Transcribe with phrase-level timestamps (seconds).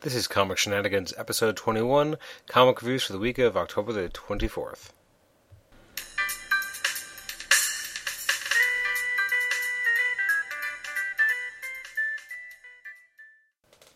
[0.00, 4.90] This is Comic Shenanigans, episode 21, comic reviews for the week of October the 24th.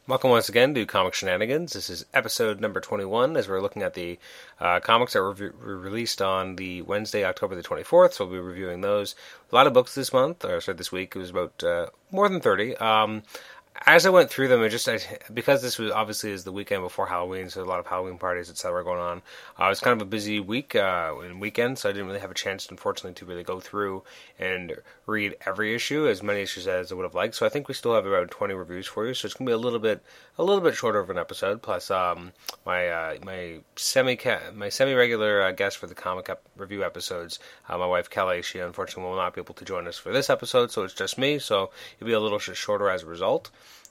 [0.08, 1.72] Welcome once again to Comic Shenanigans.
[1.72, 4.18] This is episode number 21 as we're looking at the
[4.58, 8.14] uh, comics that were, re- released on the Wednesday, October the 24th.
[8.14, 9.14] So we'll be reviewing those.
[9.52, 11.14] A lot of books this month, or sorry, this week.
[11.14, 12.76] It was about uh, more than 30.
[12.78, 13.22] Um,
[13.86, 14.98] as I went through them, I just I,
[15.32, 18.50] because this was obviously is the weekend before Halloween, so a lot of Halloween parties,
[18.50, 19.22] etc., were going on.
[19.58, 22.20] Uh, it was kind of a busy week uh, and weekend, so I didn't really
[22.20, 24.02] have a chance, unfortunately, to really go through
[24.38, 27.34] and read every issue, as many issues as I would have liked.
[27.34, 29.14] So I think we still have about twenty reviews for you.
[29.14, 30.02] So it's gonna be a little bit
[30.38, 31.62] a little bit shorter of an episode.
[31.62, 32.32] Plus, um,
[32.66, 34.18] my uh, my semi
[34.54, 38.58] my semi regular uh, guest for the comic review episodes, uh, my wife Kelly, she
[38.58, 41.38] unfortunately will not be able to join us for this episode, so it's just me.
[41.38, 43.50] So it'll be a little shorter as a result.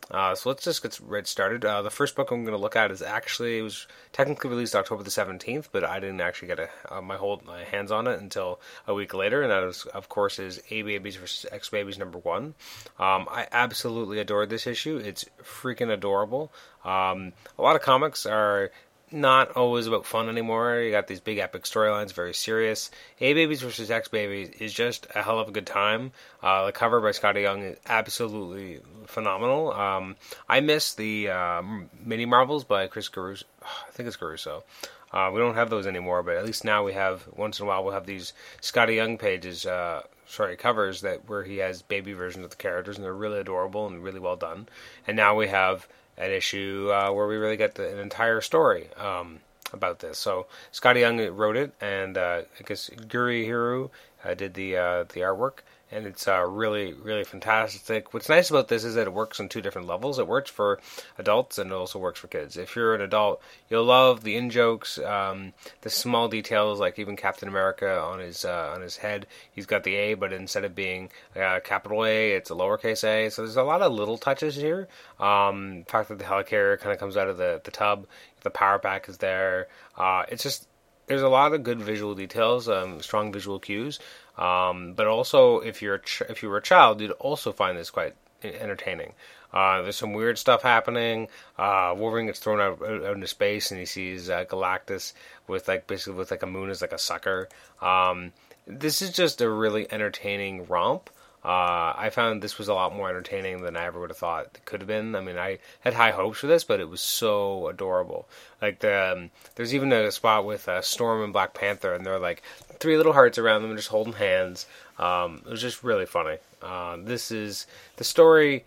[0.09, 1.63] Uh, so let's just get right started.
[1.63, 4.75] Uh, the first book I'm going to look at is actually it was technically released
[4.75, 8.07] October the 17th, but I didn't actually get a, uh, my hold my hands on
[8.07, 11.69] it until a week later, and that is of course is A Babies vs X
[11.69, 12.55] Babies number one.
[12.99, 14.97] Um, I absolutely adored this issue.
[14.97, 16.51] It's freaking adorable.
[16.83, 18.71] Um, a lot of comics are
[19.11, 20.79] not always about fun anymore.
[20.79, 22.91] You got these big epic storylines, very serious.
[23.19, 26.11] A Babies versus X Babies is just a hell of a good time.
[26.41, 29.73] Uh, the cover by Skottie Young is absolutely phenomenal.
[29.73, 30.15] Um,
[30.47, 31.61] I miss the uh,
[32.03, 33.45] mini Marvels by Chris Caruso.
[33.61, 34.63] I think it's Caruso.
[35.11, 37.67] Uh, we don't have those anymore, but at least now we have once in a
[37.67, 42.13] while we'll have these Skottie Young pages, uh, sorry covers that where he has baby
[42.13, 44.69] versions of the characters, and they're really adorable and really well done.
[45.05, 48.89] And now we have an issue uh, where we really get the, an entire story
[48.97, 49.39] um,
[49.73, 50.17] about this.
[50.17, 53.89] So Skottie Young wrote it, and uh, I guess Gurihiru
[54.23, 55.59] uh, did the uh, the artwork
[55.91, 58.13] and it's uh, really really fantastic.
[58.13, 60.19] What's nice about this is that it works on two different levels.
[60.19, 60.79] It works for
[61.17, 62.57] adults and it also works for kids.
[62.57, 67.15] If you're an adult, you'll love the in jokes, um, the small details, like even
[67.15, 70.75] Captain America on his uh, on his head, he's got the A, but instead of
[70.75, 73.29] being a capital A, it's a lowercase a.
[73.29, 74.87] So there's a lot of little touches here.
[75.19, 78.07] Um, the fact that the helicarrier kind of comes out of the the tub,
[78.43, 79.67] the power pack is there.
[79.97, 80.67] Uh, it's just
[81.07, 83.99] there's a lot of good visual details, um, strong visual cues.
[84.37, 87.89] Um, but also, if you're ch- if you were a child, you'd also find this
[87.89, 89.13] quite entertaining.
[89.53, 91.27] Uh, there's some weird stuff happening.
[91.57, 95.13] Uh, Wolverine gets thrown out, out, into space, and he sees uh, Galactus
[95.47, 97.49] with like basically with like a moon as like a sucker.
[97.81, 98.31] Um,
[98.65, 101.09] this is just a really entertaining romp.
[101.43, 104.45] Uh, I found this was a lot more entertaining than I ever would have thought
[104.53, 105.15] it could have been.
[105.15, 108.27] I mean, I had high hopes for this, but it was so adorable.
[108.61, 112.19] Like the um, there's even a spot with uh, Storm and Black Panther, and they're
[112.19, 112.43] like
[112.79, 114.67] three little hearts around them, just holding hands.
[114.99, 116.37] Um, it was just really funny.
[116.61, 117.65] Uh, this is
[117.95, 118.63] the story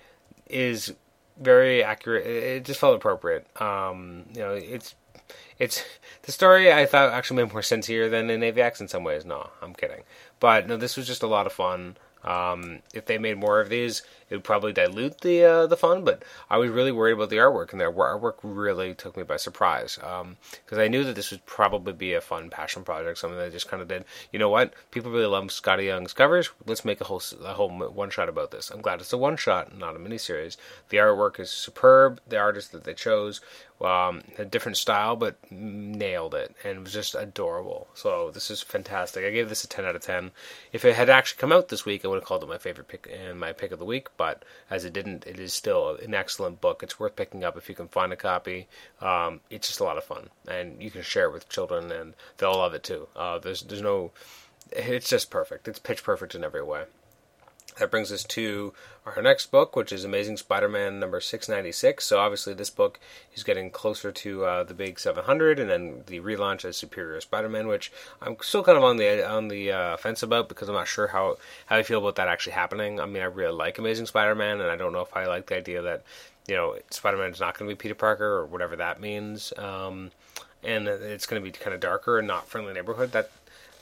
[0.48, 0.92] is
[1.40, 2.26] very accurate.
[2.26, 3.46] It just felt appropriate.
[3.60, 4.96] Um, you know, it's
[5.58, 5.84] it's
[6.22, 9.24] the story I thought actually made more sense here than in AVX in some ways.
[9.24, 10.02] No, I'm kidding.
[10.40, 11.96] But no, this was just a lot of fun.
[12.24, 14.02] Um, if they made more of these,
[14.34, 16.04] it would probably dilute the uh, the fun.
[16.04, 19.36] But I was really worried about the artwork, and their artwork really took me by
[19.36, 20.36] surprise because um,
[20.78, 23.68] I knew that this would probably be a fun passion project, something that I just
[23.68, 24.04] kind of did.
[24.32, 24.74] You know what?
[24.90, 26.50] People really love Skottie Young's covers.
[26.66, 28.70] Let's make a whole a whole one shot about this.
[28.70, 30.56] I'm glad it's a one shot, not a miniseries.
[30.88, 32.20] The artwork is superb.
[32.28, 33.40] The artist that they chose
[33.80, 37.88] um, a different style, but nailed it, and it was just adorable.
[37.94, 39.24] So this is fantastic.
[39.24, 40.30] I gave this a ten out of ten.
[40.72, 42.88] If it had actually come out this week, I would have called it my favorite
[42.88, 44.08] pick and my pick of the week.
[44.16, 44.23] But
[44.70, 46.82] as it didn't, it is still an excellent book.
[46.82, 48.66] It's worth picking up if you can find a copy.
[49.00, 52.14] Um, it's just a lot of fun, and you can share it with children, and
[52.38, 53.08] they'll love it too.
[53.14, 54.12] Uh, there's there's no,
[54.70, 55.68] it's just perfect.
[55.68, 56.84] It's pitch perfect in every way.
[57.78, 58.72] That brings us to
[59.04, 62.04] our next book, which is Amazing Spider-Man number 696.
[62.04, 63.00] So obviously, this book
[63.34, 67.66] is getting closer to uh, the big 700, and then the relaunch as Superior Spider-Man,
[67.66, 67.90] which
[68.22, 71.08] I'm still kind of on the on the uh, fence about because I'm not sure
[71.08, 71.36] how
[71.66, 73.00] how I feel about that actually happening.
[73.00, 75.56] I mean, I really like Amazing Spider-Man, and I don't know if I like the
[75.56, 76.04] idea that
[76.46, 79.52] you know Spider-Man is not going to be Peter Parker or whatever that means.
[79.58, 80.12] Um,
[80.62, 83.12] and it's going to be kind of darker and not friendly neighborhood.
[83.12, 83.30] That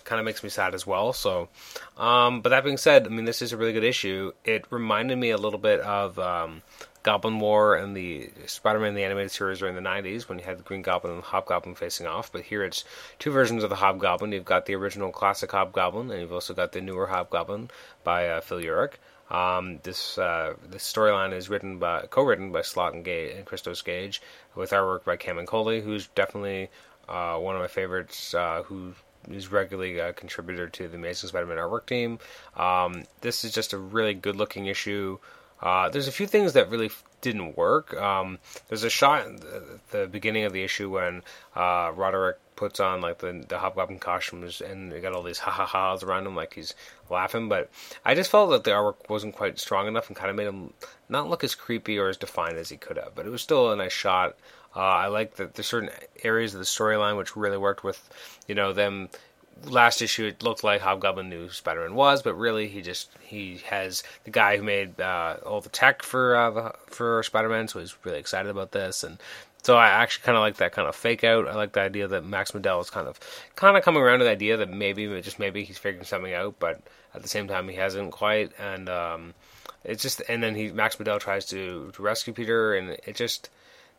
[0.04, 1.12] kind of makes me sad as well.
[1.12, 1.48] So,
[1.96, 4.32] um, but that being said, I mean, this is a really good issue.
[4.44, 6.62] It reminded me a little bit of um,
[7.02, 10.62] Goblin War and the Spider-Man the animated series during the '90s when you had the
[10.62, 12.30] Green Goblin and the Hobgoblin facing off.
[12.30, 12.84] But here it's
[13.18, 14.32] two versions of the Hobgoblin.
[14.32, 17.70] You've got the original classic Hobgoblin, and you've also got the newer Hobgoblin
[18.04, 18.94] by uh, Phil Urich.
[19.30, 23.82] Um, this uh, this storyline is written by co-written by Slott and, Gage, and Christos
[23.82, 24.20] Gage,
[24.54, 26.68] with artwork by Camuncoli, who's definitely
[27.08, 28.34] uh, one of my favorites.
[28.34, 28.94] Uh, who
[29.30, 32.18] is regularly a contributor to the Amazing Spider-Man artwork team.
[32.56, 35.18] Um, this is just a really good-looking issue.
[35.60, 36.90] Uh, there's a few things that really
[37.20, 37.94] didn't work.
[37.94, 38.38] Um,
[38.68, 41.22] there's a shot at the beginning of the issue when
[41.54, 45.50] uh, Roderick puts on like the the hobgoblin costumes and they got all these ha
[45.50, 46.74] ha ha's around him like he's
[47.10, 47.48] laughing.
[47.48, 47.70] But
[48.04, 50.72] I just felt that the artwork wasn't quite strong enough and kind of made him
[51.08, 53.14] not look as creepy or as defined as he could have.
[53.14, 54.36] But it was still a nice shot.
[54.74, 55.90] Uh, I like that there's certain
[56.22, 58.08] areas of the storyline which really worked with,
[58.46, 59.08] you know, them.
[59.64, 64.02] Last issue it looked like Hobgoblin knew Spider-Man was, but really he just he has
[64.24, 68.18] the guy who made uh, all the tech for uh, for Spider-Man, so he's really
[68.18, 69.18] excited about this, and
[69.62, 71.46] so I actually kind of like that kind of fake out.
[71.46, 73.20] I like the idea that Max Modell is kind of
[73.54, 76.56] kind of coming around to the idea that maybe just maybe he's figuring something out,
[76.58, 76.80] but
[77.14, 79.34] at the same time he hasn't quite, and um,
[79.84, 83.50] it's just and then he Max Modell tries to, to rescue Peter, and it just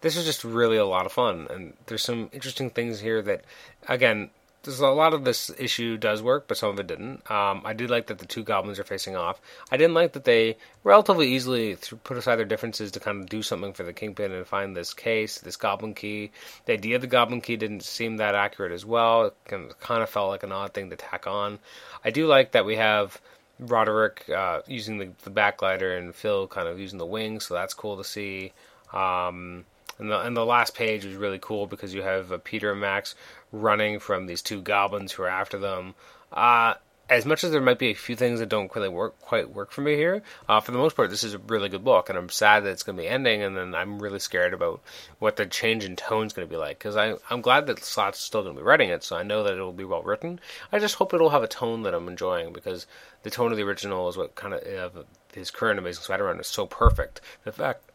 [0.03, 3.45] this is just really a lot of fun, and there's some interesting things here that
[3.88, 4.29] again
[4.63, 7.29] there's a lot of this issue does work, but some of it didn't.
[7.29, 9.41] Um, I did like that the two goblins are facing off.
[9.69, 13.41] I didn't like that they relatively easily put aside their differences to kind of do
[13.41, 16.31] something for the kingpin and find this case, this goblin key.
[16.65, 19.25] The idea of the goblin key didn't seem that accurate as well.
[19.25, 21.59] It kind of felt like an odd thing to tack on.
[22.05, 23.19] I do like that we have
[23.59, 27.73] Roderick uh, using the, the backglider and Phil kind of using the wings, so that's
[27.73, 28.53] cool to see.
[28.94, 29.65] Um,
[29.99, 32.81] and the and the last page was really cool because you have uh, Peter and
[32.81, 33.15] Max
[33.51, 35.95] running from these two goblins who are after them.
[36.31, 36.75] Uh,
[37.09, 39.71] as much as there might be a few things that don't really work quite work
[39.71, 42.17] for me here, uh, for the most part, this is a really good book, and
[42.17, 44.81] I'm sad that it's going to be ending, and then I'm really scared about
[45.19, 48.19] what the change in tone is going to be like because I'm glad that Slott's
[48.19, 50.39] still going to be writing it, so I know that it'll be well written.
[50.71, 52.87] I just hope it'll have a tone that I'm enjoying because
[53.23, 55.03] the tone of the original is what kind of uh,
[55.33, 57.19] his current Amazing Spider-Man is so perfect.
[57.43, 57.91] The fact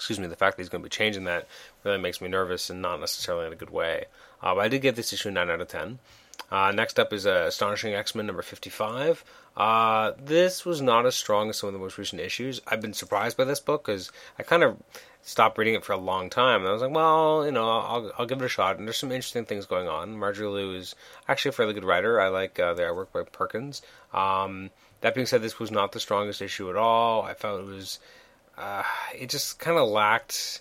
[0.00, 1.46] excuse me, the fact that he's going to be changing that
[1.84, 4.06] really makes me nervous and not necessarily in a good way.
[4.42, 5.98] Uh, but I did give this issue 9 out of 10.
[6.50, 9.22] Uh, next up is uh, Astonishing X Men number 55.
[9.58, 12.62] Uh, this was not as strong as some of the most recent issues.
[12.66, 14.78] I've been surprised by this book because I kind of
[15.22, 16.60] stopped reading it for a long time.
[16.60, 18.78] And I was like, well, you know, I'll, I'll give it a shot.
[18.78, 20.18] And there's some interesting things going on.
[20.18, 20.94] Marjorie Liu is
[21.28, 22.18] actually a fairly good writer.
[22.18, 23.82] I like uh, the artwork by Perkins.
[24.14, 24.70] Um,
[25.02, 27.22] that being said, this was not the strongest issue at all.
[27.22, 27.98] I felt it was
[28.60, 28.82] uh,
[29.18, 30.60] it just kind of lacked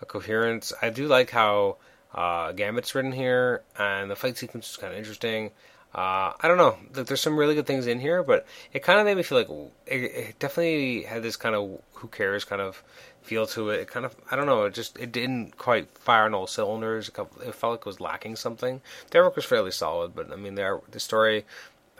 [0.00, 0.72] a coherence.
[0.80, 1.76] I do like how
[2.14, 5.50] uh, Gambit's written here, and the fight sequence is kind of interesting.
[5.92, 6.76] Uh, I don't know.
[6.92, 9.48] There's some really good things in here, but it kind of made me feel like
[9.86, 12.84] it, it, definitely had this kind of who cares kind of
[13.22, 13.80] feel to it.
[13.80, 14.66] It kind of I don't know.
[14.66, 17.08] It just it didn't quite fire on all cylinders.
[17.08, 18.80] It felt like it was lacking something.
[19.10, 21.44] The work was fairly solid, but I mean the the story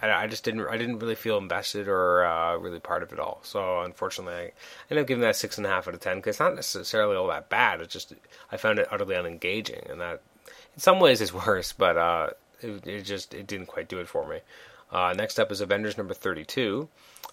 [0.02, 3.18] I, I just didn't I didn't really feel invested or uh, really part of it
[3.18, 3.40] all.
[3.42, 4.52] So unfortunately, I
[4.90, 7.16] ended up giving that six and a half out of ten because it's not necessarily
[7.16, 7.80] all that bad.
[7.80, 8.14] It's just
[8.50, 10.22] I found it utterly unengaging, and that
[10.74, 11.72] in some ways is worse.
[11.72, 12.30] But uh,
[12.60, 14.40] it, it, just it didn't quite do it for me.
[14.90, 16.88] Uh, next up is Avengers number thirty-two.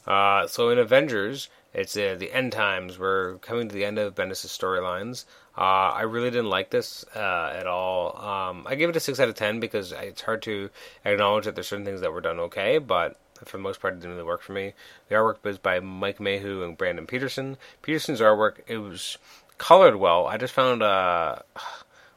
[0.06, 2.98] Uh, so in Avengers, it's uh, the end times.
[2.98, 5.26] We're coming to the end of Bendis' storylines.
[5.56, 8.18] Uh, I really didn't like this uh, at all.
[8.18, 10.72] Um, I give it a six out of ten because it's hard to
[11.06, 14.00] acknowledge that there's certain things that were done okay, but for the most part, it
[14.00, 14.74] didn't really work for me.
[15.08, 17.58] The artwork was by Mike Mayhew and Brandon Peterson.
[17.84, 19.20] Peterson's artwork it was
[19.60, 20.26] colored well.
[20.26, 21.38] I just found uh,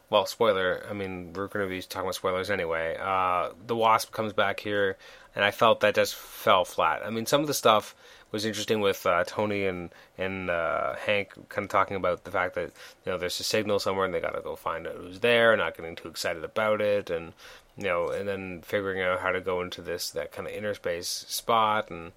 [0.08, 0.84] well, spoiler.
[0.88, 2.96] I mean, we're going to be talking about spoilers anyway.
[2.98, 4.96] Uh, the Wasp comes back here,
[5.36, 7.02] and I felt that just fell flat.
[7.04, 7.94] I mean, some of the stuff
[8.32, 12.54] was interesting with uh, Tony and and uh, Hank kind of talking about the fact
[12.54, 12.72] that
[13.04, 15.56] you know there's a signal somewhere and they got to go find out who's there,
[15.56, 17.32] not getting too excited about it, and
[17.76, 20.74] you know, and then figuring out how to go into this that kind of inner
[20.74, 22.12] space spot, and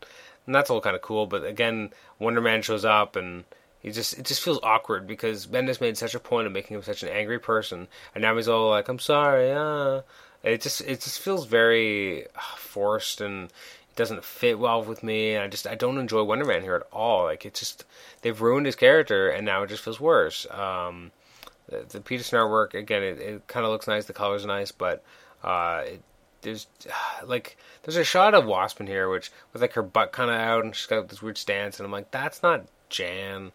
[0.45, 1.25] and that's all kind of cool.
[1.25, 3.43] But again, Wonder Man shows up and.
[3.81, 6.83] He just it just feels awkward because Bendis made such a point of making him
[6.83, 10.03] such an angry person, and now he's all like, "I'm sorry," ah.
[10.43, 13.51] It just it just feels very uh, forced and
[13.95, 15.35] doesn't fit well with me.
[15.35, 17.23] And I just I don't enjoy Wonder Man here at all.
[17.25, 17.85] Like it's just
[18.21, 20.47] they've ruined his character, and now it just feels worse.
[20.51, 21.11] Um,
[21.67, 24.05] the, the Peterson artwork again, it, it kind of looks nice.
[24.05, 25.03] The color's nice, but
[25.43, 26.01] uh, it,
[26.41, 26.67] there's
[27.25, 30.37] like there's a shot of Wasp in here, which with like her butt kind of
[30.37, 33.51] out, and she's got this weird stance, and I'm like, that's not Jan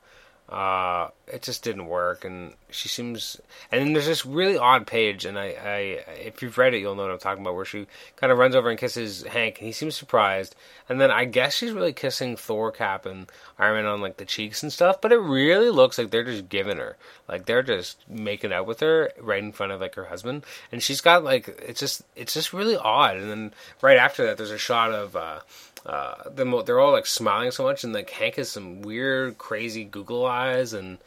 [0.49, 2.25] uh, it just didn't work.
[2.25, 3.41] And she seems,
[3.71, 5.79] and then there's this really odd page, and I, I,
[6.21, 7.87] if you've read it, you'll know what I'm talking about, where she
[8.17, 10.55] kind of runs over and kisses Hank, and he seems surprised,
[10.89, 14.25] and then I guess she's really kissing Thor, Cap, and Iron Man on like the
[14.25, 16.97] cheeks and stuff, but it really looks like they're just giving her,
[17.29, 20.83] like they're just making out with her right in front of like her husband, and
[20.83, 23.17] she's got like it's just it's just really odd.
[23.17, 25.17] And then right after that, there's a shot of.
[25.17, 25.41] uh
[25.87, 30.27] uh, they're all like smiling so much, and like Hank has some weird, crazy Google
[30.27, 30.99] eyes, and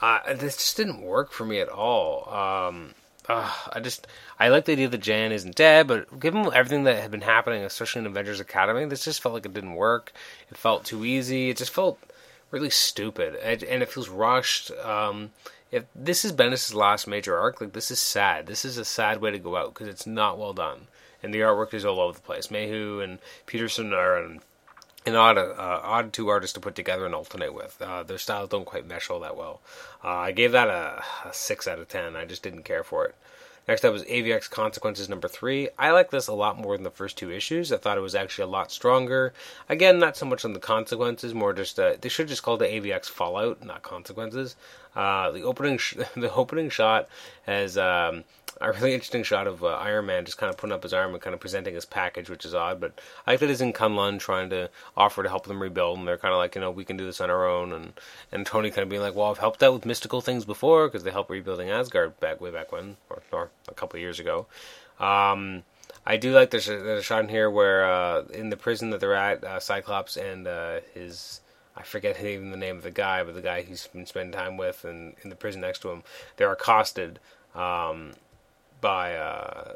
[0.00, 2.28] uh, this just didn't work for me at all.
[2.32, 2.94] Um,
[3.28, 4.06] uh, I just
[4.38, 7.62] I like the idea that Jan isn't dead, but given everything that had been happening,
[7.62, 10.12] especially in Avengers Academy, this just felt like it didn't work.
[10.50, 11.50] It felt too easy.
[11.50, 11.98] It just felt
[12.50, 14.70] really stupid, and it feels rushed.
[14.72, 15.30] Um,
[15.70, 18.46] if this is Bendis' last major arc, like this is sad.
[18.46, 20.86] This is a sad way to go out because it's not well done,
[21.24, 22.50] and the artwork is all over the place.
[22.50, 24.40] Mayhew and Peterson are an,
[25.06, 27.80] an odd, uh, odd two artists to put together and alternate with.
[27.80, 29.60] Uh, their styles don't quite mesh all that well.
[30.04, 32.14] Uh, I gave that a, a six out of ten.
[32.14, 33.14] I just didn't care for it.
[33.66, 35.70] Next up was AVX Consequences number three.
[35.78, 37.72] I like this a lot more than the first two issues.
[37.72, 39.32] I thought it was actually a lot stronger.
[39.70, 42.70] Again, not so much on the consequences, more just uh, they should just call it
[42.70, 44.56] AVX Fallout, not Consequences.
[44.94, 47.08] Uh, the opening sh- the opening shot
[47.46, 48.24] has um,
[48.60, 51.12] a really interesting shot of uh, Iron Man just kind of putting up his arm
[51.12, 52.80] and kind of presenting his package, which is odd.
[52.80, 56.06] But I like that he's in Kunlun trying to offer to help them rebuild, and
[56.06, 57.72] they're kind of like, you know, we can do this on our own.
[57.72, 57.92] And
[58.32, 61.04] and Tony kind of being like, well, I've helped out with mystical things before because
[61.04, 64.46] they helped rebuilding Asgard back way back when, or, or a couple of years ago.
[65.00, 65.64] Um,
[66.06, 68.90] I do like there's a, there's a shot in here where uh, in the prison
[68.90, 71.40] that they're at, uh, Cyclops and uh, his
[71.76, 74.56] I forget even the name of the guy, but the guy he's been spending time
[74.56, 76.02] with and in the prison next to him,
[76.36, 77.18] they're accosted.
[77.54, 78.12] Um,
[78.80, 79.72] by uh,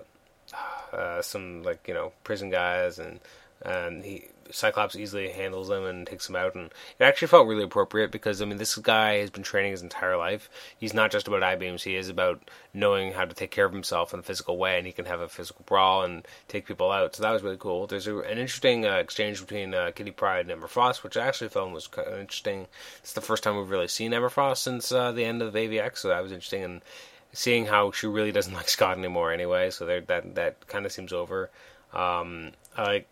[0.92, 3.20] uh, some like you know prison guys, and
[3.64, 6.66] and he Cyclops easily handles them and takes them out, and
[6.98, 10.16] it actually felt really appropriate because I mean this guy has been training his entire
[10.16, 10.48] life.
[10.78, 13.72] He's not just about eye beams; he is about knowing how to take care of
[13.72, 16.90] himself in a physical way, and he can have a physical brawl and take people
[16.90, 17.14] out.
[17.14, 17.86] So that was really cool.
[17.86, 21.26] There's a, an interesting uh, exchange between uh, Kitty Pryde and Emma Frost, which I
[21.26, 22.66] actually felt was kind of interesting.
[23.00, 25.98] It's the first time we've really seen Emma Frost since uh, the end of AVX,
[25.98, 26.82] so that was interesting and
[27.32, 29.70] seeing how she really doesn't like Scott anymore anyway.
[29.70, 31.50] So that that kind of seems over.
[31.92, 33.04] Um, I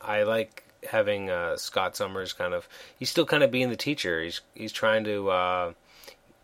[0.00, 2.68] I like having uh, Scott Summers kind of
[2.98, 4.22] he's still kind of being the teacher.
[4.22, 5.30] He's he's trying to.
[5.30, 5.72] Uh,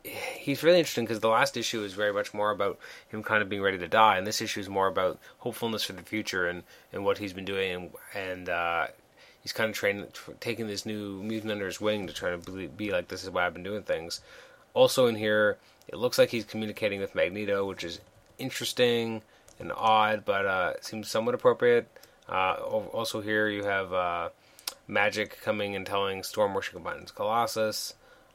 [0.04, 3.48] he's really interesting because the last issue is very much more about him kind of
[3.48, 6.64] being ready to die, and this issue is more about hopefulness for the future and,
[6.92, 8.86] and what he's been doing, and, and uh,
[9.42, 10.06] he's kind of training,
[10.40, 13.46] taking this new mutant under his wing to try to be like this is why
[13.46, 14.20] I've been doing things.
[14.74, 15.58] Also in here,
[15.88, 18.00] it looks like he's communicating with Magneto, which is
[18.38, 19.22] interesting
[19.58, 21.88] and odd, but uh, seems somewhat appropriate.
[22.28, 24.28] Uh, also, here you have uh,
[24.88, 27.94] Magik coming and telling Storm where she combines Colossus.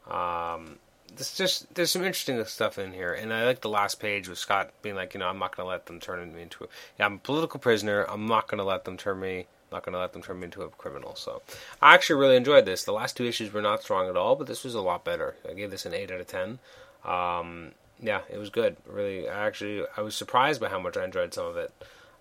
[0.09, 0.77] Um,
[1.15, 4.37] this just there's some interesting stuff in here, and I like the last page with
[4.37, 6.65] Scott being like, you know, I'm not going to let them turn me into.
[6.65, 6.67] A,
[6.99, 8.03] yeah, I'm a political prisoner.
[8.03, 9.47] I'm not going to let them turn me.
[9.71, 11.15] not going to let them turn me into a criminal.
[11.15, 11.41] So,
[11.81, 12.83] I actually really enjoyed this.
[12.83, 15.35] The last two issues were not strong at all, but this was a lot better.
[15.49, 16.59] I gave this an eight out of ten.
[17.07, 18.77] Um, yeah, it was good.
[18.85, 21.73] Really, I actually I was surprised by how much I enjoyed some of it.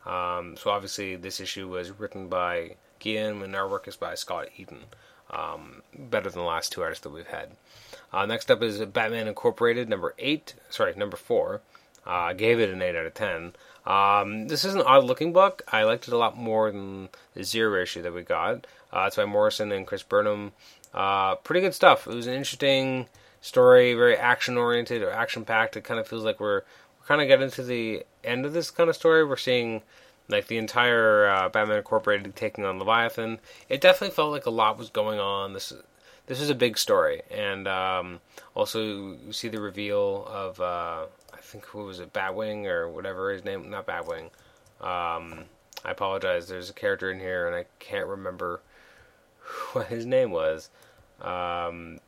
[0.07, 4.49] Um, so obviously, this issue was written by Gillen and our work is by Scott
[4.57, 4.85] Eaton.
[5.29, 7.51] Um, better than the last two artists that we've had.
[8.13, 10.55] Uh, next up is Batman Incorporated, number eight.
[10.71, 11.63] Sorry, number four.
[12.07, 13.53] Uh, I gave it an eight out of ten.
[13.85, 15.63] Um, this is an odd looking book.
[15.69, 18.67] I liked it a lot more than the zero issue that we got.
[18.93, 20.53] Uh, it's by Morrison and Chris Burnham.
[20.95, 22.07] Uh, pretty good stuff.
[22.07, 23.07] It was an interesting
[23.47, 25.77] story, very action oriented or action packed.
[25.77, 26.63] It kind of feels like we're
[26.99, 29.25] we're kind of getting to the end of this kind of story.
[29.25, 29.83] We're seeing
[30.29, 33.39] like the entire uh, Batman Incorporated taking on Leviathan.
[33.69, 35.53] It definitely felt like a lot was going on.
[35.53, 35.73] This
[36.27, 38.21] this is a big story, and um,
[38.55, 43.33] also you see the reveal of uh, I think who was it, Batwing or whatever
[43.33, 44.31] his name, not Batwing.
[44.81, 45.45] Um,
[45.85, 46.49] I apologize.
[46.49, 48.61] There's a character in here, and I can't remember
[49.73, 50.69] what his name was.
[51.23, 52.01] Um,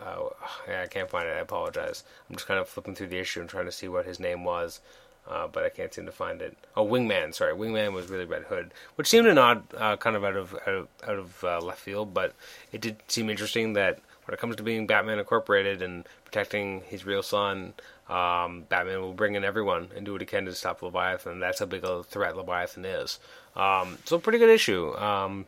[0.00, 0.28] uh,
[0.68, 1.36] I can't find it.
[1.36, 2.04] I apologize.
[2.28, 4.44] I'm just kind of flipping through the issue and trying to see what his name
[4.44, 4.80] was,
[5.28, 6.56] uh, but I can't seem to find it.
[6.76, 7.34] Oh, Wingman.
[7.34, 10.54] Sorry, Wingman was really Red Hood, which seemed an odd, uh, kind of out of
[10.66, 12.34] out of, out of uh, left field, but
[12.72, 17.04] it did seem interesting that when it comes to being Batman Incorporated and protecting his
[17.04, 17.74] real son,
[18.08, 21.40] um, Batman will bring in everyone and do what he can to stop Leviathan.
[21.40, 23.18] That's how big a threat Leviathan is.
[23.56, 24.94] Um, so, a pretty good issue.
[24.96, 25.46] Um,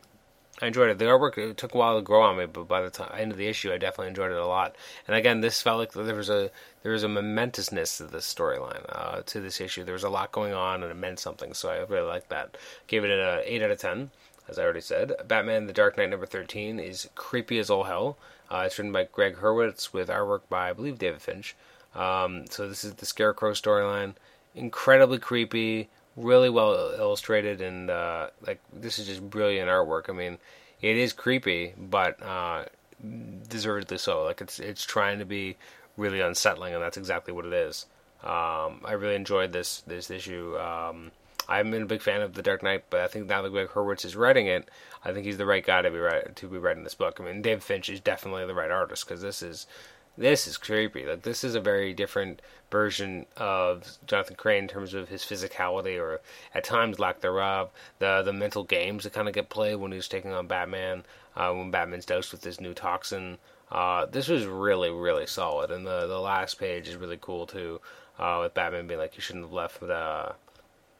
[0.61, 0.97] I enjoyed it.
[0.97, 3.31] The artwork it took a while to grow on me, but by the time, end
[3.31, 4.75] of the issue, I definitely enjoyed it a lot.
[5.05, 6.49] And again, this felt like there was a
[6.81, 9.83] there was a momentousness to this storyline, uh, to this issue.
[9.83, 11.53] There was a lot going on, and it meant something.
[11.53, 12.55] So I really liked that.
[12.87, 14.11] Gave it an eight out of ten,
[14.47, 15.13] as I already said.
[15.27, 18.17] Batman: The Dark Knight number thirteen is creepy as all hell.
[18.49, 21.55] Uh, it's written by Gregg Hurwitz with artwork by I believe David Finch.
[21.93, 24.13] Um, so this is the Scarecrow storyline.
[24.53, 30.09] Incredibly creepy, really well illustrated and uh, like this is just brilliant artwork.
[30.09, 30.37] I mean,
[30.81, 32.65] it is creepy, but uh,
[33.47, 34.23] deservedly so.
[34.23, 35.57] Like it's it's trying to be
[35.97, 37.85] really unsettling, and that's exactly what it is.
[38.23, 40.57] Um, I really enjoyed this this issue.
[40.57, 41.11] Um,
[41.47, 44.03] I'm a big fan of The Dark Knight, but I think now that Gregg Hurwitz
[44.03, 44.67] is writing it,
[45.03, 47.19] I think he's the right guy to be to be writing this book.
[47.19, 49.67] I mean, Dave Finch is definitely the right artist because this is
[50.17, 51.05] this is creepy.
[51.05, 52.41] Like this is a very different
[52.71, 56.21] version of Jonathan Crane in terms of his physicality, or
[56.53, 57.71] at times lack thereof.
[57.99, 61.03] The the mental games that kind of get played when he's taking on Batman,
[61.35, 63.37] uh, when Batman's dosed with this new toxin.
[63.71, 67.81] Uh, this was really really solid, and the the last page is really cool too,
[68.19, 70.35] uh, with Batman being like, "You shouldn't have left the."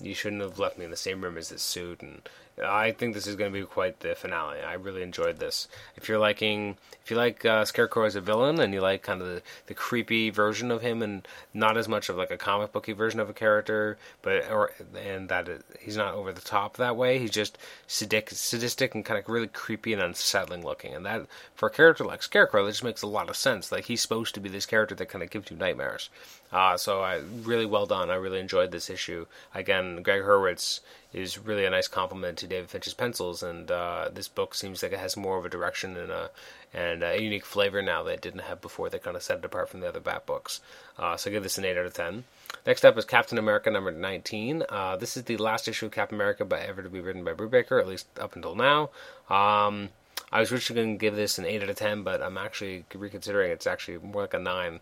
[0.02, 2.28] You shouldn't have left me in the same room as this suit, and
[2.64, 4.62] I think this is going to be quite the finale.
[4.62, 5.68] I really enjoyed this.
[5.98, 9.22] If you're liking, if you like uh, Scarecrow as a villain, and you like kind
[9.22, 12.72] of the, the creepy version of him, and not as much of like a comic
[12.72, 16.78] booky version of a character, but or and that it, he's not over the top
[16.78, 17.20] that way.
[17.20, 17.58] He's just
[17.88, 20.94] sadistic, sadistic and kind of really creepy and unsettling looking.
[20.94, 23.70] And that for a character like Scarecrow, that just makes a lot of sense.
[23.72, 26.10] Like he's supposed to be this character that kind of gives you nightmares.
[26.54, 28.10] Uh, so I really well done.
[28.10, 29.26] I really enjoyed this issue.
[29.54, 30.80] Again, Gregg Hurwitz
[31.16, 34.92] is really a nice compliment to David Finch's pencils, and uh, this book seems like
[34.92, 36.30] it has more of a direction and a
[36.74, 38.90] and a unique flavor now that it didn't have before.
[38.90, 40.60] That kind of set it apart from the other Bat books.
[41.00, 42.26] Uh, so I give this an eight out of ten.
[42.66, 44.64] Next up is Captain America number 19.
[44.68, 47.34] Uh, this is the last issue of Captain America by ever to be written by
[47.34, 48.90] Brubaker, at least up until now.
[49.30, 49.90] Um,
[50.32, 52.84] I was originally going to give this an 8 out of 10, but I'm actually
[52.94, 54.80] reconsidering it's actually more like a 9.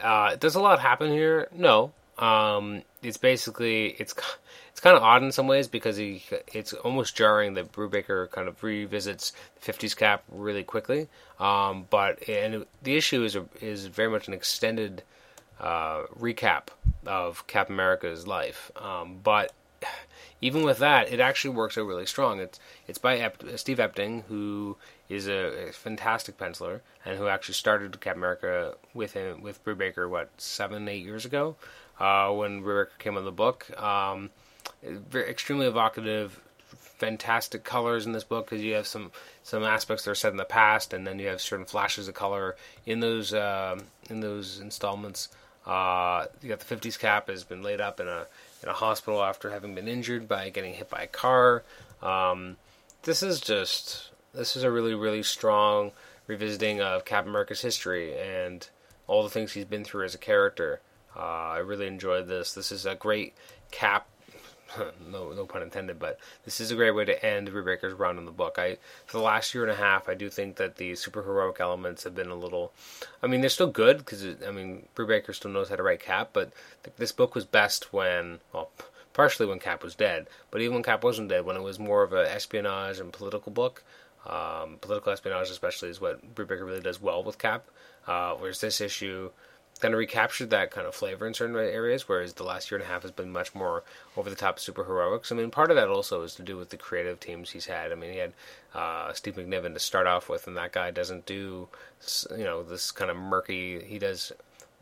[0.00, 1.48] Uh, does a lot happen here?
[1.52, 1.92] No.
[2.18, 4.14] Um, it's basically it's
[4.76, 8.46] it's kind of odd in some ways because he it's almost jarring that Brubaker kind
[8.46, 11.08] of revisits the 50s cap really quickly.
[11.40, 15.02] Um, but and the issue is a, is very much an extended
[15.58, 16.64] uh, recap
[17.06, 18.70] of Cap America's life.
[18.76, 19.54] Um, but
[20.42, 22.38] even with that, it actually works out really strong.
[22.38, 24.76] It's it's by Ep- Steve Epting, who
[25.08, 30.06] is a, a, fantastic penciler and who actually started Cap America with him with Brubaker
[30.06, 31.56] what seven eight years ago
[31.98, 33.70] uh, when Brubaker came on the book.
[33.80, 34.28] Um,
[34.82, 36.40] very extremely evocative,
[36.98, 39.10] fantastic colors in this book because you have some
[39.42, 42.14] some aspects that are set in the past, and then you have certain flashes of
[42.14, 43.78] color in those uh,
[44.08, 45.28] in those installments.
[45.66, 48.26] Uh, you got the 50s cap has been laid up in a
[48.62, 51.62] in a hospital after having been injured by getting hit by a car.
[52.02, 52.56] Um,
[53.02, 55.92] this is just this is a really really strong
[56.26, 58.68] revisiting of Captain America's history and
[59.06, 60.80] all the things he's been through as a character.
[61.14, 62.52] Uh, I really enjoyed this.
[62.52, 63.34] This is a great
[63.70, 64.06] Cap
[65.10, 68.24] no no pun intended, but this is a great way to end Brubaker's run in
[68.24, 68.56] the book.
[68.58, 72.04] I for the last year and a half, I do think that the superheroic elements
[72.04, 72.72] have been a little.
[73.22, 76.30] I mean, they're still good because I mean Brubaker still knows how to write Cap,
[76.32, 76.52] but
[76.84, 78.70] th- this book was best when well.
[79.12, 82.02] Partially when Cap was dead, but even when Cap wasn't dead, when it was more
[82.02, 83.82] of an espionage and political book,
[84.26, 87.64] um, political espionage especially is what Brubaker really does well with Cap.
[88.06, 89.30] Uh, whereas this issue,
[89.78, 92.88] kind of recaptured that kind of flavor in certain areas, whereas the last year and
[92.88, 93.84] a half has been much more
[94.16, 95.30] over the top super heroics.
[95.30, 97.92] I mean, part of that also is to do with the creative teams he's had.
[97.92, 98.32] I mean, he had
[98.74, 101.68] uh, Steve McNiven to start off with, and that guy doesn't do,
[102.30, 103.82] you know, this kind of murky.
[103.82, 104.32] He does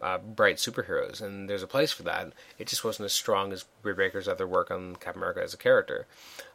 [0.04, 2.30] uh, bright superheroes, and there's a place for that.
[2.58, 6.06] It just wasn't as strong as Brubaker's other work on Captain America as a character.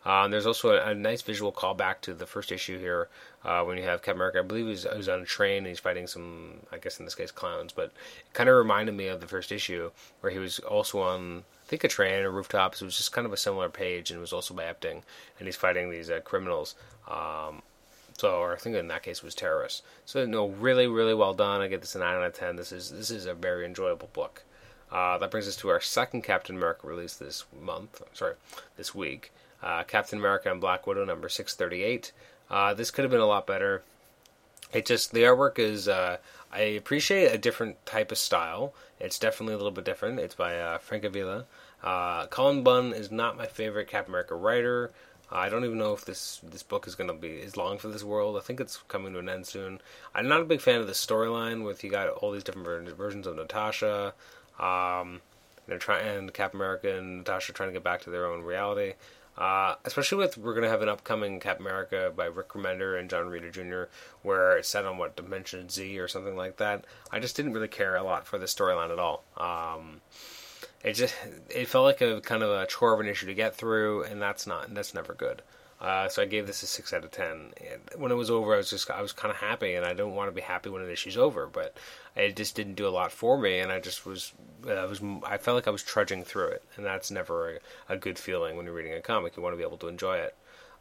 [0.06, 3.10] Uh, there's also a, a, nice visual callback to the first issue here
[3.44, 4.38] uh, when you have Captain America.
[4.38, 7.16] I believe he's, he's on a train and he's fighting some, I guess in this
[7.16, 9.90] case, clowns, but it kind of reminded me of the first issue
[10.22, 11.44] where he was also on.
[11.66, 12.82] I think a train or rooftops.
[12.82, 15.04] It was just kind of a similar page, and it was also by Epting,
[15.38, 16.76] and he's fighting these uh, criminals.
[17.08, 17.62] Um,
[18.20, 19.82] so, or I think in that case was terrorists.
[20.06, 21.62] So, no, really, really well done.
[21.62, 22.58] I get this a nine out of ten.
[22.58, 24.44] This is this is a very enjoyable book.
[24.92, 28.02] Uh, that brings us to our second Captain America release this month.
[28.12, 28.34] Sorry,
[28.76, 29.32] this week.
[29.64, 32.12] Uh, Captain America and Black Widow number six thirty eight.
[32.50, 33.84] Uh, this could have been a lot better.
[34.74, 35.88] It just the artwork is.
[35.88, 36.18] Uh,
[36.52, 38.74] I appreciate a different type of style.
[39.00, 40.20] It's definitely a little bit different.
[40.20, 41.46] It's by uh, Francavilla.
[41.82, 44.92] Uh, Cullen Bunn is not my favorite Captain America writer.
[45.32, 47.88] I don't even know if this this book is going to be as long for
[47.88, 48.38] this world.
[48.38, 49.82] I think it's coming to an end soon.
[50.16, 53.28] I'm not a big fan of the storyline with you got all these different versions
[53.28, 54.14] of Natasha,
[54.60, 55.22] um,
[55.68, 58.94] they're trying and Cap America and Natasha trying to get back to their own reality.
[59.38, 63.10] Uh, especially with we're going to have an upcoming Cap America by Rick Remender and
[63.10, 63.90] John Romita Jr.,
[64.22, 66.84] where it's set on what Dimension Z or something like that.
[67.10, 69.24] I just didn't really care a lot for the storyline at all.
[69.38, 70.02] Um,
[70.84, 71.16] it just
[71.50, 74.22] it felt like a kind of a chore of an issue to get through, and
[74.22, 75.42] that's not that's never good.
[75.82, 77.54] Uh, so I gave this a six out of ten.
[77.96, 80.16] When it was over, I was just I was kind of happy, and I don't
[80.16, 81.78] want to be happy when an issue's over, but
[82.16, 84.34] it just didn't do a lot for me, and I just was
[84.68, 87.98] I was I felt like I was trudging through it, and that's never a, a
[87.98, 89.38] good feeling when you're reading a comic.
[89.38, 90.36] You want to be able to enjoy it.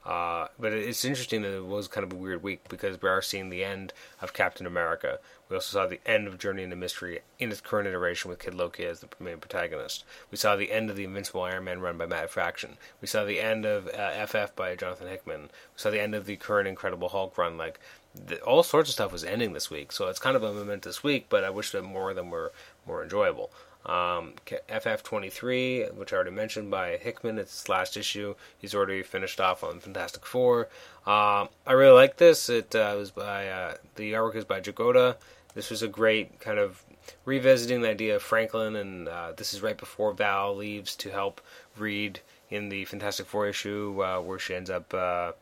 [0.05, 3.21] Uh, but it's interesting that it was kind of a weird week because we are
[3.21, 5.19] seeing the end of Captain America.
[5.49, 8.55] We also saw the end of Journey into Mystery in its current iteration with Kid
[8.55, 10.05] Loki as the main protagonist.
[10.31, 12.77] We saw the end of the Invincible Iron Man run by Matt Fraction.
[13.01, 15.43] We saw the end of uh, FF by Jonathan Hickman.
[15.43, 17.59] We saw the end of the current Incredible Hulk run.
[17.59, 17.79] Like
[18.15, 21.03] the, all sorts of stuff was ending this week, so it's kind of a momentous
[21.03, 21.27] week.
[21.29, 22.53] But I wish that more of them were
[22.87, 23.51] more enjoyable.
[23.87, 28.35] Um, FF23, which I already mentioned by Hickman, it's his last issue.
[28.59, 30.69] He's already finished off on Fantastic Four.
[31.07, 32.49] Uh, I really like this.
[32.51, 35.17] It uh, was by uh, the artwork is by Dragotta.
[35.55, 36.83] This was a great kind of
[37.25, 41.41] revisiting the idea of Franklin, and uh, this is right before Val leaves to help
[41.77, 45.33] Reed in the Fantastic Four issue, uh, where she ends up uh,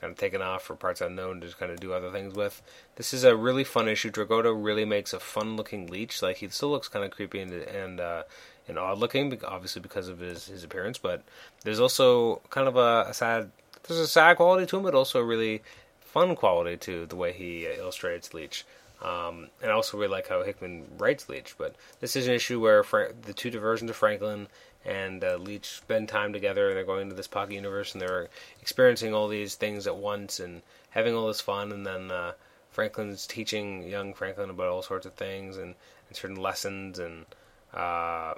[0.00, 2.62] kind of taken off for parts unknown to kind of do other things with.
[2.96, 4.10] This is a really fun issue.
[4.10, 6.22] Dragotta really makes a fun looking leech.
[6.22, 8.22] Like he still looks kind of creepy and and, uh,
[8.68, 10.98] and odd looking, obviously because of his his appearance.
[10.98, 11.22] But
[11.62, 13.50] there's also kind of a, a, sad
[13.86, 15.62] there's a sad quality to him, but also a really
[16.00, 18.64] fun quality to the way he illustrates leech.
[19.02, 21.56] Um, and I also really like how Hickman writes Leech.
[21.58, 24.48] But this is an issue where Fra- the two diversions of Franklin
[24.84, 26.68] and uh, Leech spend time together.
[26.68, 28.28] And they're going into this pocket universe and they're
[28.62, 31.72] experiencing all these things at once and having all this fun.
[31.72, 32.32] And then uh,
[32.76, 35.74] Franklin's teaching young Franklin about all sorts of things and,
[36.08, 36.98] and certain lessons.
[36.98, 37.24] And
[37.72, 38.34] uh,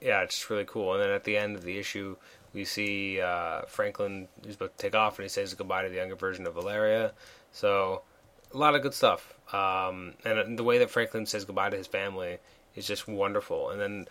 [0.00, 0.92] yeah, it's just really cool.
[0.92, 2.14] And then at the end of the issue,
[2.52, 5.96] we see uh, Franklin who's about to take off and he says goodbye to the
[5.96, 7.12] younger version of Valeria.
[7.50, 8.02] So
[8.54, 9.34] a lot of good stuff.
[9.52, 12.38] Um, and the way that Franklin says goodbye to his family
[12.76, 13.70] is just wonderful.
[13.70, 14.06] And then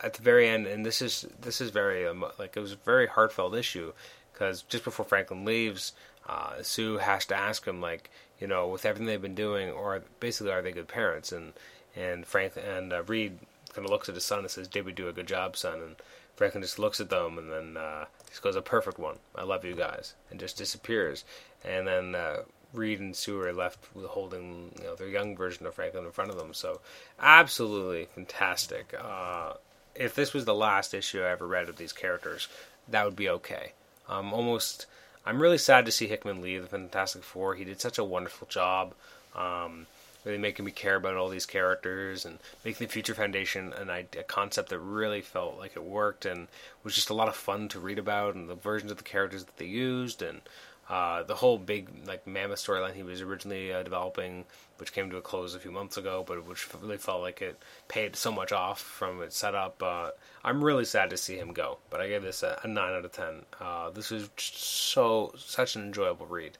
[0.00, 2.78] at the very end, and this is this is very um, like it was a
[2.84, 3.92] very heartfelt issue
[4.32, 5.92] because just before Franklin leaves,
[6.28, 10.02] uh, Sue has to ask him like you know with everything they've been doing, or
[10.20, 11.32] basically are they good parents?
[11.32, 11.52] And
[11.96, 13.38] and Frank and uh, Reed
[13.72, 15.80] kind of looks at his son and says, "Did we do a good job, son?"
[15.80, 15.96] And
[16.36, 19.16] Franklin just looks at them and then uh, he goes, "A perfect one.
[19.34, 21.24] I love you guys," and just disappears.
[21.64, 25.74] And then uh, Reed and Sue are left holding you know their young version of
[25.74, 26.54] Franklin in front of them.
[26.54, 26.80] So
[27.18, 28.94] absolutely fantastic.
[28.98, 29.54] Uh,
[29.94, 32.48] if this was the last issue I ever read of these characters,
[32.88, 33.72] that would be okay.
[34.08, 34.86] Um, almost,
[35.28, 37.54] I'm really sad to see Hickman leave the Fantastic Four.
[37.54, 38.94] He did such a wonderful job,
[39.36, 39.86] um,
[40.24, 44.22] really making me care about all these characters and making the Future Foundation an, a
[44.22, 46.48] concept that really felt like it worked and
[46.82, 49.44] was just a lot of fun to read about and the versions of the characters
[49.44, 50.40] that they used and
[50.88, 54.44] uh, the whole big like mammoth storyline he was originally uh, developing,
[54.78, 57.58] which came to a close a few months ago, but which really felt like it
[57.88, 59.82] paid so much off from its setup.
[59.82, 60.10] Uh,
[60.42, 63.04] I'm really sad to see him go, but I gave this a, a nine out
[63.04, 63.42] of ten.
[63.60, 66.56] Uh, this was so such an enjoyable read.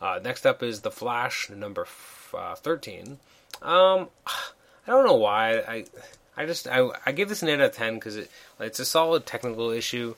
[0.00, 3.18] Uh, next up is the Flash number f- thirteen.
[3.62, 5.84] Um, I don't know why I.
[6.36, 8.84] I just I, I give this an eight out of ten because it it's a
[8.84, 10.16] solid technical issue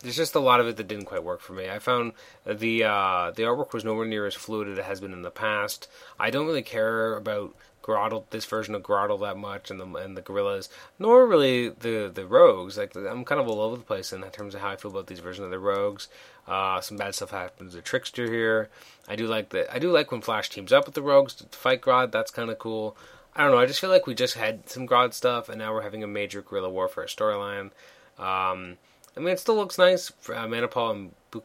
[0.00, 1.68] there's just a lot of it that didn't quite work for me.
[1.68, 2.12] I found
[2.46, 5.30] the uh, the artwork was nowhere near as fluid as it has been in the
[5.30, 5.88] past.
[6.18, 10.16] I don't really care about Grottle, this version of Grottle that much, and the and
[10.16, 12.76] the gorillas, nor really the the rogues.
[12.76, 15.06] Like I'm kind of all over the place in terms of how I feel about
[15.06, 16.08] these versions of the rogues.
[16.46, 18.68] Uh, some bad stuff happens to Trickster here.
[19.08, 19.72] I do like that.
[19.74, 22.12] I do like when Flash teams up with the rogues to fight Grodd.
[22.12, 22.96] That's kind of cool.
[23.34, 23.58] I don't know.
[23.58, 26.08] I just feel like we just had some Grodd stuff, and now we're having a
[26.08, 27.70] major guerrilla warfare storyline.
[28.18, 28.76] Um,
[29.18, 30.10] I mean, it still looks nice.
[30.28, 31.42] Uh, Manapul and Bu-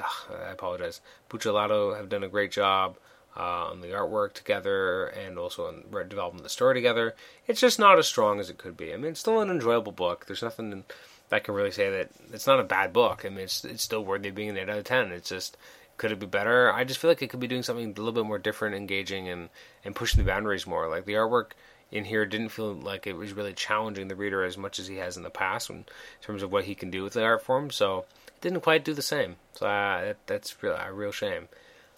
[0.00, 1.00] I apologize.
[1.28, 2.96] Buccellato have done a great job
[3.36, 7.14] uh, on the artwork together and also on developing the story together.
[7.46, 8.94] It's just not as strong as it could be.
[8.94, 10.26] I mean, it's still an enjoyable book.
[10.26, 10.84] There's nothing
[11.28, 13.24] that can really say that it's not a bad book.
[13.26, 15.12] I mean, it's it's still worthy of being an 8 out of 10.
[15.12, 15.56] It's just
[15.96, 16.72] could it be better?
[16.72, 19.28] I just feel like it could be doing something a little bit more different, engaging,
[19.28, 19.48] and
[19.84, 20.88] and pushing the boundaries more.
[20.88, 21.52] Like the artwork
[21.90, 24.96] in here didn't feel like it was really challenging the reader as much as he
[24.96, 25.84] has in the past in
[26.20, 27.70] terms of what he can do with the art form.
[27.70, 29.36] So it didn't quite do the same.
[29.54, 31.48] So uh, that, that's a real shame.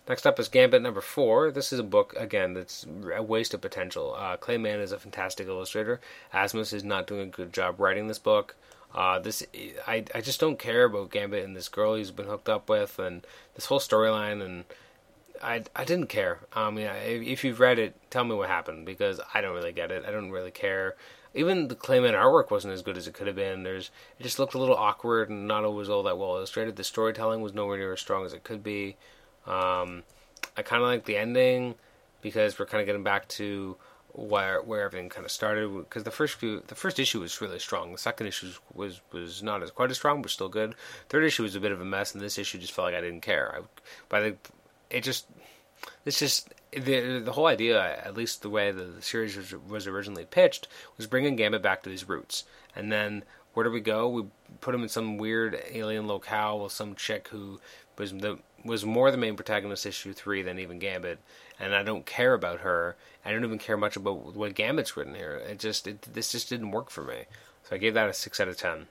[0.09, 1.51] Next up is Gambit number four.
[1.51, 4.14] This is a book again that's a waste of potential.
[4.16, 6.01] Uh, Clay Mann is a fantastic illustrator.
[6.33, 8.55] Asmus is not doing a good job writing this book.
[8.94, 9.44] Uh, this
[9.87, 12.99] I I just don't care about Gambit and this girl he's been hooked up with
[13.01, 14.64] and this whole storyline and
[15.42, 16.40] I, I didn't care.
[16.53, 19.90] I mean, if you've read it, tell me what happened because I don't really get
[19.90, 20.05] it.
[20.07, 20.96] I don't really care.
[21.35, 23.62] Even the Clay Mann artwork wasn't as good as it could have been.
[23.62, 26.77] There's it just looked a little awkward and not always all that well illustrated.
[26.77, 28.96] The storytelling was nowhere near as strong as it could be.
[29.46, 30.03] Um,
[30.57, 31.75] I kind of like the ending
[32.22, 33.77] because we're kind of getting back to
[34.16, 35.68] where where everything kind of started.
[35.77, 37.92] Because the first few, the first issue was really strong.
[37.92, 40.75] The second issue was was not as quite as strong, but still good.
[41.09, 43.01] Third issue was a bit of a mess, and this issue just felt like I
[43.01, 43.55] didn't care.
[43.55, 43.61] I,
[44.09, 44.37] by the
[44.90, 45.27] it just
[46.05, 50.68] it's just the the whole idea, at least the way the series was, originally pitched,
[50.96, 52.44] was bringing Gambit back to his roots.
[52.75, 54.09] And then where do we go?
[54.09, 54.25] We
[54.61, 57.61] put him in some weird alien locale with some chick who
[57.96, 61.18] was the was more the main protagonist issue three than even Gambit,
[61.59, 62.96] and I don't care about her.
[63.25, 65.37] I don't even care much about what Gambit's written here.
[65.37, 67.25] It just it, this just didn't work for me.
[67.64, 68.87] So I gave that a six out of ten.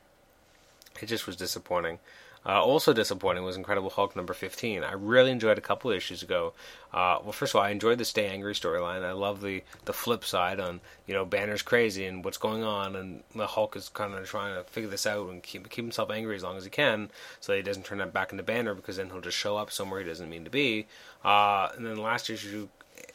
[1.01, 1.99] It just was disappointing.
[2.45, 4.83] Uh, also disappointing was Incredible Hulk number 15.
[4.83, 6.53] I really enjoyed a couple issues ago.
[6.93, 9.03] Uh, well, first of all, I enjoyed the Stay Angry storyline.
[9.03, 12.95] I love the, the flip side on, you know, Banner's crazy and what's going on,
[12.95, 16.11] and the Hulk is kind of trying to figure this out and keep, keep himself
[16.11, 18.97] angry as long as he can so he doesn't turn that back into Banner because
[18.97, 20.85] then he'll just show up somewhere he doesn't mean to be.
[21.23, 22.67] Uh, and then the last issue.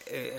[0.09, 0.38] Eh,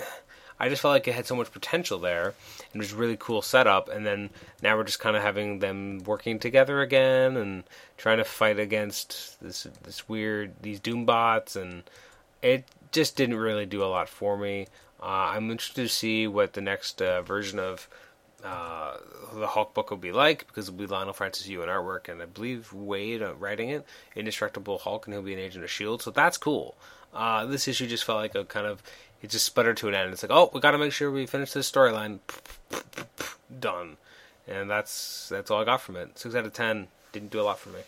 [0.61, 2.35] I just felt like it had so much potential there,
[2.71, 3.89] and it was really cool setup.
[3.89, 4.29] And then
[4.61, 7.63] now we're just kind of having them working together again and
[7.97, 11.81] trying to fight against this this weird these Doom bots, and
[12.43, 14.67] it just didn't really do a lot for me.
[15.01, 17.87] Uh, I'm interested to see what the next uh, version of
[18.43, 18.97] uh,
[19.33, 22.21] the Hulk book will be like because it'll be Leinil Francis Yu in artwork, and
[22.21, 23.83] I believe Waid uh, writing it,
[24.15, 26.03] Indestructible Hulk, and he'll be an agent of Shield.
[26.03, 26.75] So that's cool.
[27.13, 28.83] Uh, this issue just felt like a kind of
[29.21, 30.13] it just sputtered to an end.
[30.13, 32.19] It's like, oh, we got to make sure we finish this storyline.
[33.59, 33.97] Done,
[34.47, 36.17] and that's that's all I got from it.
[36.17, 36.87] Six out of ten.
[37.11, 37.79] Didn't do a lot for me.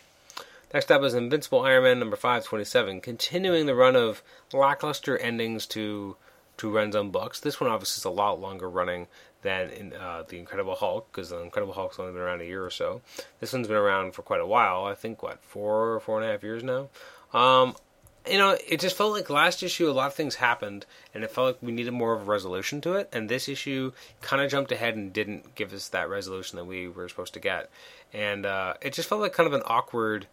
[0.72, 5.16] Next up is Invincible Iron Man number five twenty seven, continuing the run of lackluster
[5.16, 6.16] endings to
[6.58, 7.40] to runs on books.
[7.40, 9.06] This one obviously is a lot longer running
[9.42, 12.64] than in uh, the Incredible Hulk because the Incredible Hulk's only been around a year
[12.64, 13.02] or so.
[13.40, 14.84] This one's been around for quite a while.
[14.84, 16.88] I think what four four and a half years now.
[17.32, 17.74] Um,
[18.30, 21.30] you know, it just felt like last issue a lot of things happened, and it
[21.30, 23.08] felt like we needed more of a resolution to it.
[23.12, 26.88] And this issue kind of jumped ahead and didn't give us that resolution that we
[26.88, 27.70] were supposed to get.
[28.12, 30.26] And uh, it just felt like kind of an awkward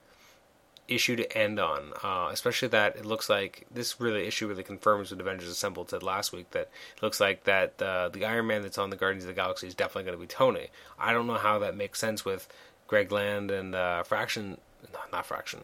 [0.87, 5.11] issue to end on, uh, especially that it looks like this really issue really confirms
[5.11, 8.61] what Avengers Assembled said last week that it looks like that uh, the Iron Man
[8.61, 10.67] that's on the Guardians of the Galaxy is definitely going to be Tony.
[10.99, 12.47] I don't know how that makes sense with
[12.87, 14.57] Greg Land and uh, Fraction,
[14.93, 15.61] no, not Fraction.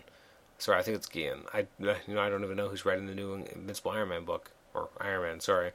[0.58, 1.44] Sorry, I think it's Gillen.
[1.54, 4.52] I you know I don't even know who's writing the new Invincible Iron Man book
[4.74, 5.40] or Iron Man.
[5.40, 5.72] Sorry,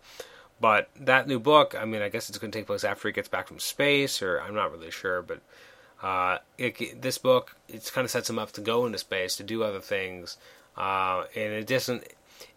[0.61, 1.75] but that new book.
[1.79, 4.23] I mean, I guess it's going to take place after he gets back from space,
[4.23, 5.23] or I'm not really sure.
[5.23, 5.41] But
[6.03, 9.45] uh, it, this book it kind of sets him up to go into space to
[9.45, 10.37] do other things,
[10.77, 12.05] uh, and it doesn't.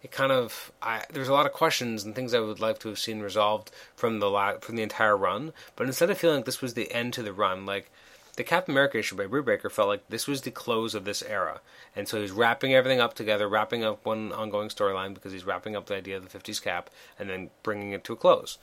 [0.02, 2.88] It kind of I, there's a lot of questions and things I would like to
[2.88, 5.52] have seen resolved from the la- from the entire run.
[5.76, 7.90] But instead of feeling like this was the end to the run, like
[8.36, 11.60] the Captain America issue by Brubaker felt like this was the close of this era.
[11.94, 15.74] And so he's wrapping everything up together, wrapping up one ongoing storyline because he's wrapping
[15.74, 18.58] up the idea of the 50s cap and then bringing it to a close.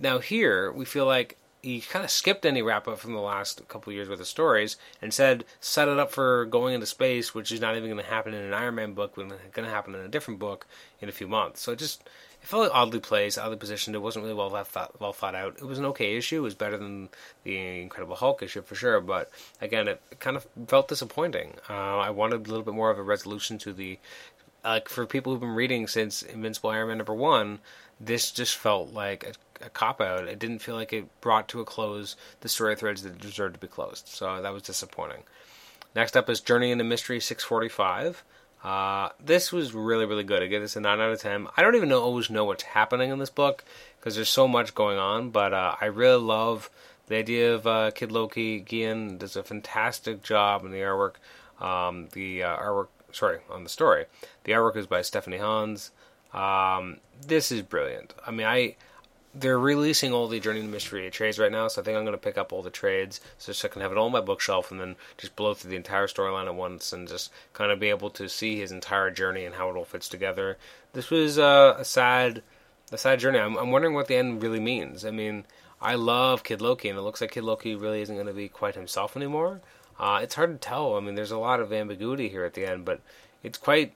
[0.00, 3.66] Now, here, we feel like he kind of skipped any wrap up from the last
[3.66, 7.50] couple years worth of stories and said set it up for going into space, which
[7.50, 9.94] is not even going to happen in an Iron Man book, but going to happen
[9.94, 10.66] in a different book
[11.00, 11.60] in a few months.
[11.60, 12.08] So it just
[12.42, 13.96] it felt oddly placed, oddly positioned.
[13.96, 15.56] It wasn't really well thought, well thought out.
[15.58, 16.38] It was an okay issue.
[16.38, 17.08] It was better than
[17.44, 19.00] the Incredible Hulk issue for sure.
[19.00, 21.54] But again, it kind of felt disappointing.
[21.68, 23.98] Uh, I wanted a little bit more of a resolution to the
[24.64, 27.60] like for people who've been reading since Invincible Iron Man number one.
[28.00, 29.24] This just felt like
[29.60, 30.28] a, a cop out.
[30.28, 33.60] It didn't feel like it brought to a close the story threads that deserved to
[33.60, 34.08] be closed.
[34.08, 35.24] So that was disappointing.
[35.94, 38.22] Next up is Journey into Mystery 645.
[38.62, 40.42] Uh, this was really, really good.
[40.42, 41.46] I give this a 9 out of 10.
[41.56, 43.64] I don't even know, always know what's happening in this book
[43.98, 46.70] because there's so much going on, but uh, I really love
[47.06, 48.60] the idea of uh, Kid Loki.
[48.60, 51.14] Gillen does a fantastic job in the artwork.
[51.60, 54.06] Um, the uh, artwork, sorry, on the story.
[54.44, 55.92] The artwork is by Stephanie Hans.
[56.32, 58.14] Um, this is brilliant.
[58.26, 58.76] I mean, I
[59.34, 62.12] they're releasing all the Journey to Mystery trades right now, so I think I'm going
[62.12, 64.70] to pick up all the trades so, I can have it all on my bookshelf
[64.70, 67.90] and then just blow through the entire storyline at once and just kind of be
[67.90, 70.56] able to see his entire journey and how it all fits together.
[70.92, 72.42] This was uh, a sad,
[72.90, 73.38] a sad journey.
[73.38, 75.04] I'm, I'm wondering what the end really means.
[75.04, 75.44] I mean,
[75.80, 78.48] I love Kid Loki, and it looks like Kid Loki really isn't going to be
[78.48, 79.60] quite himself anymore.
[79.98, 80.96] Uh, it's hard to tell.
[80.96, 83.00] I mean, there's a lot of ambiguity here at the end, but
[83.42, 83.92] it's quite.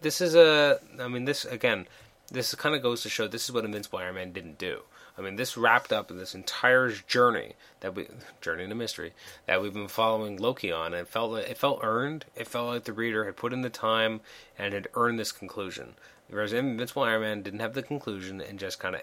[0.00, 0.78] This is a.
[1.00, 1.86] I mean, this again
[2.30, 4.82] this kind of goes to show this is what Invincible Iron Man didn't do.
[5.16, 8.06] I mean, this wrapped up this entire journey that we
[8.40, 9.12] journey into mystery
[9.46, 12.24] that we've been following Loki on, and it felt it felt earned.
[12.36, 14.20] It felt like the reader had put in the time
[14.58, 15.94] and had earned this conclusion.
[16.28, 19.02] Whereas Invincible Iron Man didn't have the conclusion and just kind of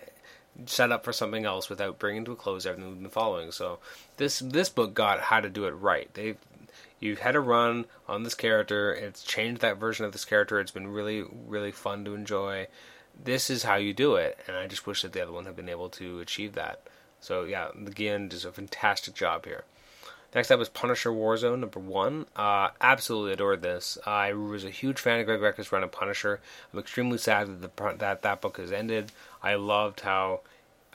[0.65, 3.51] set up for something else without bringing to a close everything we've been following.
[3.51, 3.79] So
[4.17, 6.13] this this book got how to do it right.
[6.13, 6.35] They
[6.99, 8.93] you had a run on this character.
[8.93, 10.59] It's changed that version of this character.
[10.59, 12.67] It's been really really fun to enjoy
[13.23, 15.55] this is how you do it, and I just wish that the other one had
[15.55, 16.81] been able to achieve that.
[17.21, 19.63] So yeah, again, does a fantastic job here.
[20.35, 22.25] Next up is Punisher Warzone number one.
[22.35, 23.97] Uh, absolutely adored this.
[24.05, 26.41] I was a huge fan of Greg Rucka's run of Punisher.
[26.73, 29.13] I'm extremely sad that the, that that book has ended.
[29.41, 30.41] I loved how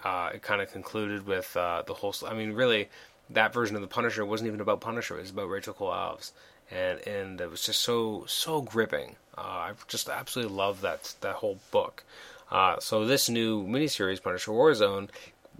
[0.04, 2.14] uh, it kind of concluded with uh, the whole.
[2.26, 2.90] I mean, really,
[3.30, 5.16] that version of the Punisher wasn't even about Punisher.
[5.16, 6.33] It was about Rachel Cole Alves,
[6.70, 9.16] and and it was just so so gripping.
[9.40, 12.05] Uh, I just absolutely love that that whole book.
[12.50, 15.09] Uh, so this new miniseries, Punisher Warzone,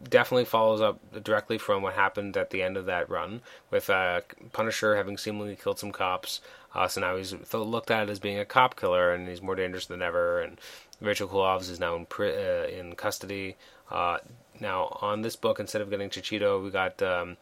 [0.08, 3.40] definitely follows up directly from what happened at the end of that run,
[3.70, 4.20] with uh,
[4.52, 6.40] Punisher having seemingly killed some cops.
[6.74, 9.86] Uh, so now he's looked at as being a cop killer, and he's more dangerous
[9.86, 10.40] than ever.
[10.40, 10.60] And
[11.00, 13.56] Rachel Cole Alves is now in uh, in custody.
[13.90, 14.18] Uh,
[14.60, 17.36] now on this book, instead of getting Checchetto, we got um,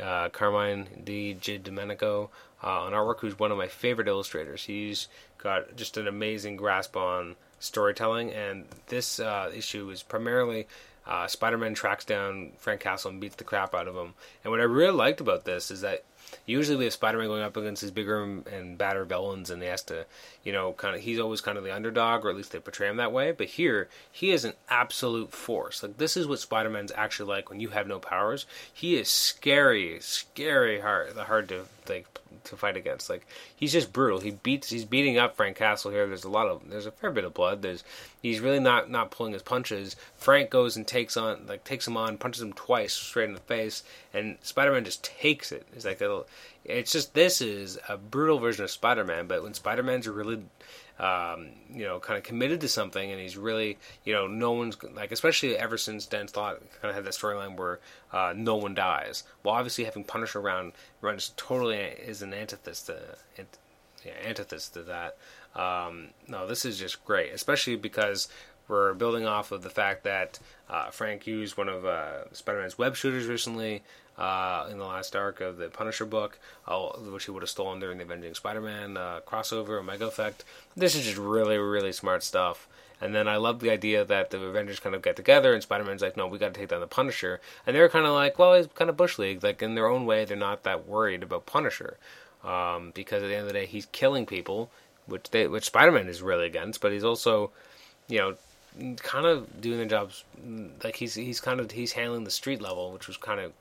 [0.00, 2.30] uh, Carmine Di Domenico
[2.62, 4.64] uh, on artwork, who's one of my favorite illustrators.
[4.64, 10.66] He's got just an amazing grasp on storytelling, and this uh, issue is primarily
[11.06, 14.14] uh, Spider-Man tracks down Frank Castle and beats the crap out of him.
[14.42, 16.04] And what I really liked about this is that
[16.46, 19.82] usually we have Spider-Man going up against these bigger and badder villains, and he has
[19.84, 20.06] to,
[20.44, 22.88] you know, kind of he's always kind of the underdog, or at least they portray
[22.88, 23.32] him that way.
[23.32, 25.82] But here, he is an absolute force.
[25.82, 28.46] Like this is what Spider-Man's actually like when you have no powers.
[28.72, 32.06] He is scary, scary hard, hard to like
[32.44, 33.08] to fight against.
[33.08, 33.26] Like
[33.56, 34.20] he's just brutal.
[34.20, 34.70] He beats.
[34.70, 36.06] He's beating up Frank Castle here.
[36.06, 36.68] There's a lot of.
[36.68, 37.62] There's a fair bit of blood.
[37.62, 37.84] There's.
[38.20, 39.96] He's really not not pulling his punches.
[40.16, 43.40] Frank goes and takes on like takes him on, punches him twice straight in the
[43.40, 45.66] face, and Spider-Man just takes it.
[45.74, 46.24] It's like a.
[46.64, 50.42] It's just this is a brutal version of Spider-Man, but when Spider-Man's really
[50.98, 54.76] um, you know, kind of committed to something, and he's really, you know, no one's
[54.94, 57.80] like, especially ever since Dan Slott kind of had that storyline where
[58.12, 59.24] uh, no one dies.
[59.42, 62.98] Well, obviously having Punisher around runs totally is an antithesis to,
[64.04, 65.16] yeah, antithesis to that.
[65.60, 68.28] Um, no, this is just great, especially because
[68.68, 70.38] we're building off of the fact that
[70.70, 73.82] uh, Frank used one of uh, Spider-Man's web shooters recently
[74.18, 77.80] uh, in the last arc of the Punisher book, uh, which he would have stolen
[77.80, 80.44] during the Avenging Spider-Man uh, crossover, Omega Effect.
[80.76, 82.68] This is just really, really smart stuff.
[83.00, 86.00] And then I love the idea that the Avengers kind of get together, and Spider-Man's
[86.00, 88.54] like, "No, we got to take down the Punisher." And they're kind of like, "Well,
[88.54, 89.42] he's kind of bush league.
[89.42, 91.98] Like in their own way, they're not that worried about Punisher,
[92.44, 94.70] um, because at the end of the day, he's killing people,
[95.06, 96.80] which they, which Spider-Man is really against.
[96.80, 97.50] But he's also,
[98.08, 98.36] you know,
[98.96, 100.24] kind of doing the jobs
[100.82, 103.52] like he's he's kind of he's handling the street level, which was kind of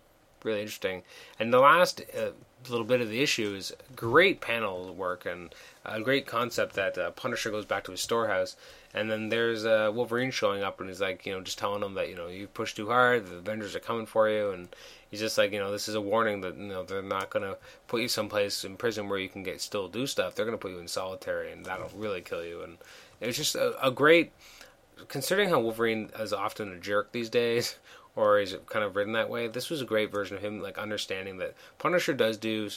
[0.44, 1.04] really interesting.
[1.40, 2.32] And the last uh,
[2.70, 5.54] little bit of the issue is great panel work and
[5.86, 8.56] a great concept that uh, Punisher goes back to his storehouse,
[8.94, 11.94] and then there's uh, Wolverine showing up and he's like, you know, just telling him
[11.96, 14.70] that you know you pushed too hard, the Avengers are coming for you, and
[15.10, 17.58] he's just like, you know, this is a warning that you know they're not gonna
[17.88, 20.36] put you someplace in prison where you can get still do stuff.
[20.36, 22.62] They're gonna put you in solitary, and that'll really kill you.
[22.62, 22.78] And
[23.20, 24.32] it's just a, a great
[25.08, 27.78] considering how Wolverine is often a jerk these days,
[28.16, 29.48] or is it kind of written that way?
[29.48, 32.70] This was a great version of him, like understanding that Punisher does do.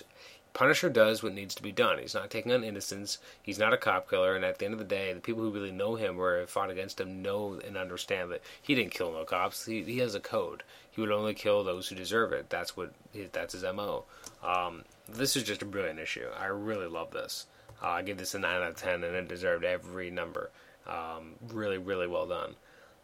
[0.54, 1.98] Punisher does what needs to be done.
[1.98, 3.18] He's not taking on innocence.
[3.42, 4.34] He's not a cop killer.
[4.34, 6.48] And at the end of the day, the people who really know him or have
[6.48, 9.66] fought against him know and understand that he didn't kill no cops.
[9.66, 10.62] He, he has a code.
[10.90, 12.48] He would only kill those who deserve it.
[12.48, 12.94] That's what
[13.32, 14.04] that's his mo.
[14.42, 16.26] Um, this is just a brilliant issue.
[16.38, 17.46] I really love this.
[17.82, 20.50] Uh, I give this a nine out of ten, and it deserved every number.
[20.86, 22.54] Um, really, really well done.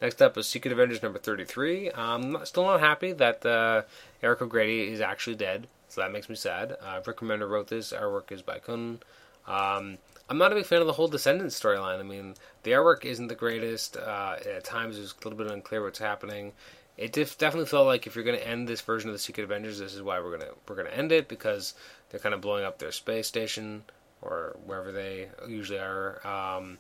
[0.03, 1.93] Next up is Secret Avengers number 33.
[1.95, 3.83] I'm not, still not happy that uh,
[4.21, 6.77] Eric O'Grady is actually dead, so that makes me sad.
[6.85, 7.93] Uh, Rick Remender wrote this.
[7.93, 8.99] Artwork is by Kuhn.
[9.47, 12.01] Um, I'm not a big fan of the whole Descendants storyline.
[12.01, 12.35] I mean,
[12.65, 13.97] the artwork isn't the greatest.
[13.97, 16.51] Uh, at times, it's a little bit unclear what's happening.
[16.97, 19.45] It def- definitely felt like if you're going to end this version of the Secret
[19.45, 21.75] Avengers, this is why we're gonna we're gonna end it because
[22.11, 23.85] they're kind of blowing up their space station
[24.21, 26.21] or wherever they usually are.
[26.27, 26.79] Um,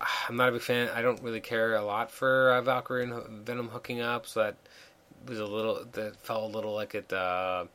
[0.00, 0.88] I'm not a big fan.
[0.94, 4.56] I don't really care a lot for uh, Valkyrie and Venom hooking up, so that
[5.26, 7.66] was a little that felt a little like it uh,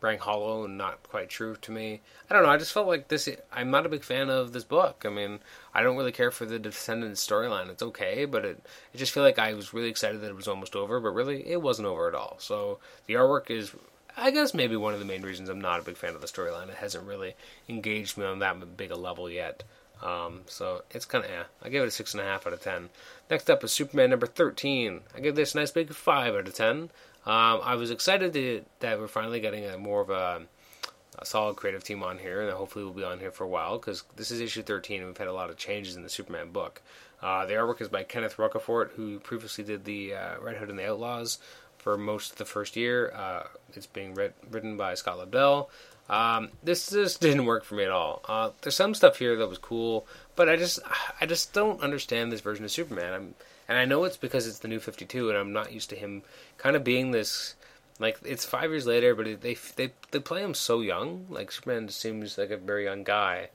[0.00, 2.00] rang hollow and not quite true to me.
[2.28, 2.50] I don't know.
[2.50, 3.28] I just felt like this.
[3.52, 5.04] I'm not a big fan of this book.
[5.06, 5.38] I mean,
[5.72, 7.70] I don't really care for the Descendants storyline.
[7.70, 8.60] It's okay, but it
[8.92, 11.48] I just feel like I was really excited that it was almost over, but really
[11.48, 12.36] it wasn't over at all.
[12.38, 13.72] So the artwork is.
[14.16, 16.28] I guess maybe one of the main reasons I'm not a big fan of the
[16.28, 16.68] storyline.
[16.68, 17.34] It hasn't really
[17.68, 19.64] engaged me on that big a level yet.
[20.04, 21.44] Um, so it's kind of eh.
[21.62, 22.90] I give it a six and a half out of ten.
[23.30, 25.00] Next up is Superman number thirteen.
[25.16, 26.90] I give this a nice big five out of ten.
[27.26, 30.42] Um, I was excited to, that we're finally getting a more of a,
[31.18, 33.78] a, solid creative team on here, and hopefully we'll be on here for a while
[33.78, 36.50] because this is issue thirteen, and we've had a lot of changes in the Superman
[36.50, 36.82] book.
[37.22, 40.78] Uh, the artwork is by Kenneth Rocafort, who previously did the uh, Red Hood and
[40.78, 41.38] the Outlaws
[41.78, 43.10] for most of the first year.
[43.14, 45.68] Uh, it's being read, written by Scott Lobdell.
[46.08, 48.20] Um, this just didn't work for me at all.
[48.26, 50.80] Uh, there's some stuff here that was cool, but I just
[51.20, 53.12] I just don't understand this version of Superman.
[53.12, 53.34] I'm,
[53.68, 56.22] and I know it's because it's the new 52, and I'm not used to him
[56.58, 57.54] kind of being this.
[57.98, 61.26] Like it's five years later, but they they they play him so young.
[61.30, 63.50] Like Superman seems like a very young guy,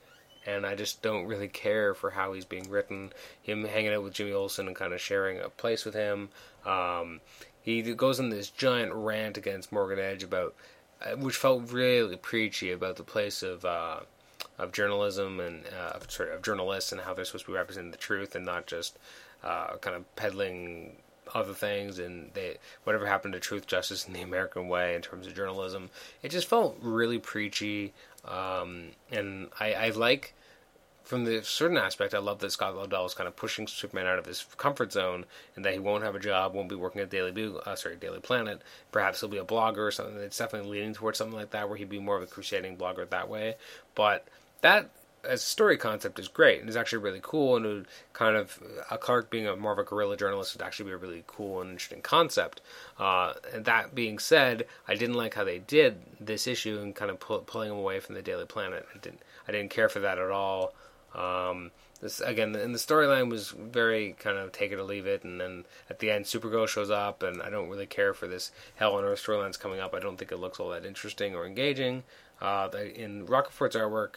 [0.46, 3.12] and I just don't really care for how he's being written.
[3.42, 6.30] Him hanging out with Jimmy Olsen and kind of sharing a place with him.
[6.66, 7.20] Um,
[7.62, 10.56] he goes on this giant rant against Morgan Edge about
[11.18, 14.00] which felt really preachy about the place of uh,
[14.58, 17.98] of journalism and uh, sorry of journalists and how they're supposed to be representing the
[17.98, 18.98] truth and not just
[19.44, 20.98] uh, kind of peddling
[21.34, 25.28] other things and they whatever happened to truth, justice, in the American way in terms
[25.28, 25.90] of journalism.
[26.24, 27.94] It just felt really preachy,
[28.26, 30.34] um, and I, I like
[31.10, 34.20] from the certain aspect, I love that Scott Lobdell is kind of pushing Superman out
[34.20, 37.10] of his comfort zone, and that he won't have a job, won't be working at
[37.10, 38.62] Daily Bugle, uh, sorry, Daily Planet.
[38.92, 40.18] Perhaps he'll be a blogger or something.
[40.18, 43.10] It's definitely leaning towards something like that, where he'd be more of a crusading blogger
[43.10, 43.56] that way.
[43.96, 44.28] But
[44.62, 44.92] that
[45.24, 48.58] as a story concept is great and it's actually really cool and would kind of
[48.90, 51.60] a Clark being a more of a guerrilla journalist would actually be a really cool
[51.60, 52.62] and interesting concept.
[52.98, 57.12] Uh, and that being said, I didn't like how they did this issue and kind
[57.12, 58.86] of pull, pulling him away from the Daily Planet.
[58.94, 60.74] I didn't I didn't care for that at all.
[61.16, 65.24] Um, this again, and the storyline was very kind of take it or leave it,
[65.24, 68.52] and then at the end, Supergirl shows up, and I don't really care for this
[68.76, 69.94] Hell on Earth storylines coming up.
[69.94, 72.04] I don't think it looks all that interesting or engaging.
[72.42, 74.16] Uh, in Rocafort's artwork,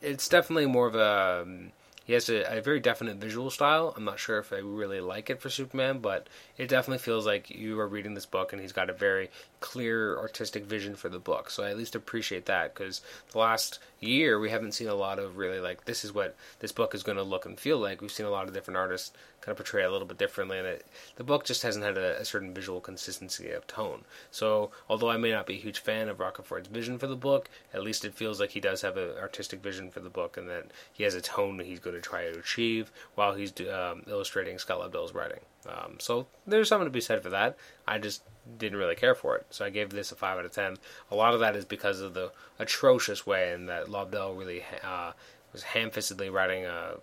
[0.00, 1.42] it's definitely more of a.
[1.42, 1.72] Um,
[2.06, 3.92] he has a, a, very definite visual style.
[3.96, 7.50] I'm not sure if I really like it for Superman, but it definitely feels like
[7.50, 9.28] you are reading this book and he's got a very
[9.58, 11.50] clear artistic vision for the book.
[11.50, 13.00] So I at least appreciate that because
[13.32, 16.70] the last year we haven't seen a lot of really like this is what this
[16.70, 18.00] book is going to look and feel like.
[18.00, 19.10] We've seen a lot of different artists
[19.46, 21.96] kind of portray it a little bit differently, and it, the book just hasn't had
[21.96, 24.02] a, a, certain visual consistency of tone.
[24.32, 27.48] So although I may not be a huge fan of Rocafort vision for the book,
[27.72, 30.48] at least it feels like he does have an artistic vision for the book, and
[30.48, 34.02] that he has a tone that he's going to try to achieve while he's um,
[34.08, 35.40] illustrating Scott Lobdell's writing.
[35.68, 37.56] Um, so there's something to be said for that.
[37.86, 38.22] I just
[38.58, 40.76] didn't really care for it, so I gave this a five out of ten.
[41.12, 45.12] A lot of that is because of the atrocious way in that Lobdell really uh,
[45.52, 46.96] was ham-fistedly writing uh,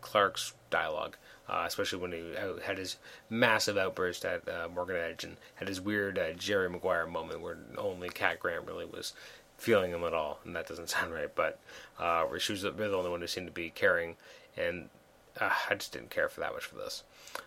[0.00, 1.16] Clark's dialogue,
[1.50, 2.22] uh, especially when he
[2.62, 2.96] had his
[3.28, 7.58] massive outburst at uh, Morgan Edge and had his weird uh, Jerry Maguire moment where
[7.76, 9.12] only Cat Grant really was
[9.58, 11.34] feeling him at all, and that doesn't sound right.
[11.34, 11.58] But
[11.98, 14.16] uh, where she was the only one who seemed to be caring,
[14.56, 14.88] and
[15.40, 17.02] uh, I just didn't care for that much for this.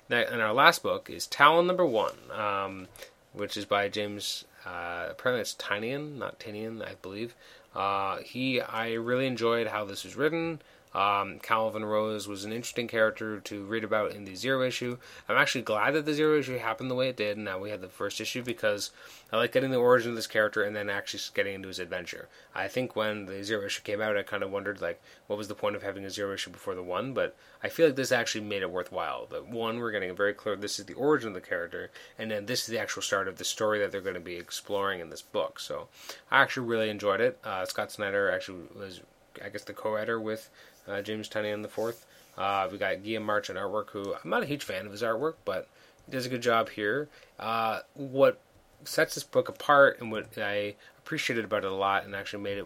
[0.10, 2.88] Now, and our last book is Talon Number One, um,
[3.32, 4.44] which is by James.
[4.66, 7.36] Uh, apparently, it's Tynion, not Tinian, I believe.
[7.74, 10.62] Uh, he, I really enjoyed how this was written.
[10.94, 14.98] Um, Calvin Rose was an interesting character to read about in the Zero issue.
[15.28, 17.70] I'm actually glad that the Zero issue happened the way it did, and that we
[17.70, 18.92] had the first issue because
[19.32, 22.28] I like getting the origin of this character and then actually getting into his adventure.
[22.54, 25.48] I think when the Zero issue came out, I kind of wondered like, what was
[25.48, 27.14] the point of having a Zero issue before the one?
[27.14, 29.26] But I feel like this actually made it worthwhile.
[29.26, 31.90] The one, we're getting very clear this is the origin of the character,
[32.20, 34.36] and then this is the actual start of the story that they're going to be
[34.36, 35.60] exploring in this book.
[35.60, 35.88] So
[36.30, 37.40] I actually really enjoyed it.
[37.44, 39.02] Uh, Scott Snyder actually was,
[39.44, 40.50] I guess, the co-writer with
[40.88, 42.06] uh, James Tynion the fourth.
[42.38, 45.02] Uh, we got Guillaume March on artwork, who I'm not a huge fan of his
[45.04, 45.68] artwork, but
[46.06, 47.08] he does a good job here.
[47.40, 48.40] Uh, what
[48.86, 52.58] sets this book apart and what I appreciated about it a lot and actually made
[52.58, 52.66] it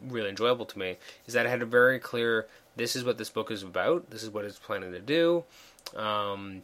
[0.00, 0.96] really enjoyable to me
[1.26, 2.46] is that it had a very clear
[2.76, 5.44] this is what this book is about, this is what it's planning to do.
[5.94, 6.62] Um,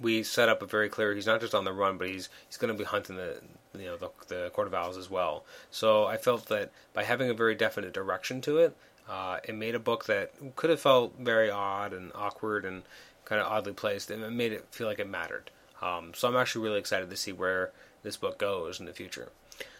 [0.00, 2.56] we set up a very clear he's not just on the run, but he's he's
[2.56, 3.40] going to be hunting the
[3.76, 5.44] you know the, the Court of Owls as well.
[5.70, 8.76] So I felt that by having a very definite direction to it,
[9.08, 12.82] uh, it made a book that could have felt very odd and awkward and
[13.24, 15.50] kind of oddly placed, and it made it feel like it mattered.
[15.82, 19.28] Um, so I'm actually really excited to see where this book goes in the future.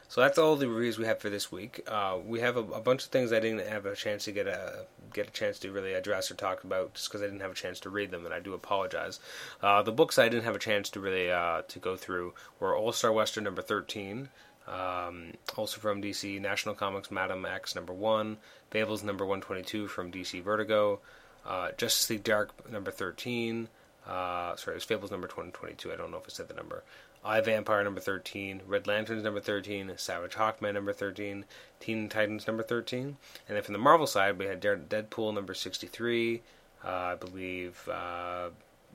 [0.09, 1.83] So that's all the reviews we have for this week.
[1.89, 4.47] Uh, we have a, a, bunch of things I didn't have a chance to get
[4.47, 7.51] a get a chance to really address or talk about just because I didn't have
[7.51, 9.18] a chance to read them, and I do apologize.
[9.61, 12.77] Uh, the books I didn't have a chance to really uh, to go through were
[12.77, 14.29] All Star Western number thirteen,
[14.68, 18.37] um, also from DC National Comics Madam X number one,
[18.71, 21.01] Fables number 122 from DC Vertigo,
[21.47, 23.69] uh, Justice League Dark number 13.
[24.07, 25.93] Uh, sorry, it was Fables number 122.
[25.93, 26.83] I don't know if I said the number.
[27.25, 31.45] I Vampire number 13, Red Lanterns number 13, Savage Hawkman number 13,
[31.81, 33.17] Teen Titans number 13.
[33.49, 36.43] And then from the Marvel side, we had Deadpool number 63,
[36.85, 38.51] uh, I believe uh,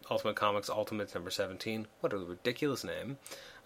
[0.09, 1.87] Ultimate Comics Ultimates number 17.
[1.99, 3.17] What a ridiculous name.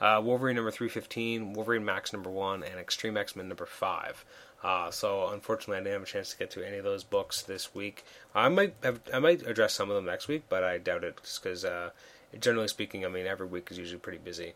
[0.01, 4.25] Uh, Wolverine number 315, Wolverine Max number 1, and Extreme X Men number 5.
[4.65, 7.43] Uh, so unfortunately, I didn't have a chance to get to any of those books
[7.43, 8.03] this week.
[8.33, 11.19] I might have, I might address some of them next week, but I doubt it,
[11.21, 11.91] just because uh,
[12.39, 14.53] generally speaking, I mean every week is usually pretty busy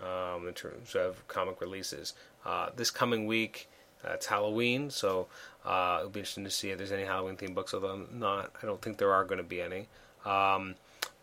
[0.00, 2.14] um, in terms of comic releases.
[2.46, 3.68] Uh, this coming week,
[4.02, 5.26] uh, it's Halloween, so
[5.66, 7.74] uh, it'll be interesting to see if there's any Halloween themed books.
[7.74, 9.88] Although I'm not, I don't think there are going to be any.
[10.24, 10.76] Um,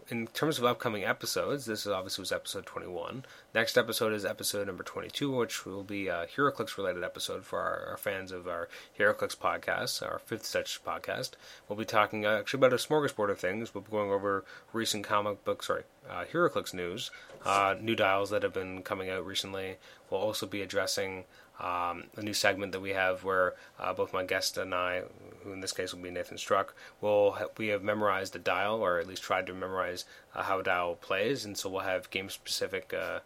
[0.10, 3.26] in terms of upcoming episodes, this is obviously was episode 21.
[3.54, 7.88] Next episode is episode number 22, which will be a HeroClix related episode for our,
[7.92, 11.32] our, fans of our HeroClix podcast, our fifth such podcast.
[11.68, 13.74] We'll be talking uh, actually about a smorgasbord of things.
[13.74, 17.12] We'll be going over recent comic book, sorry, uh, HeroClix news,
[17.46, 19.76] uh, new dials that have been coming out recently.
[20.10, 21.26] We'll also be addressing
[21.60, 25.04] um, a new segment that we have where uh, both my guest and I,
[25.44, 29.00] who in this case will be Nathan Struck, will we have memorized the dial, or
[29.00, 30.06] at least tried to memorize
[30.36, 33.20] uh, how a dial plays, and so we'll have game specific uh,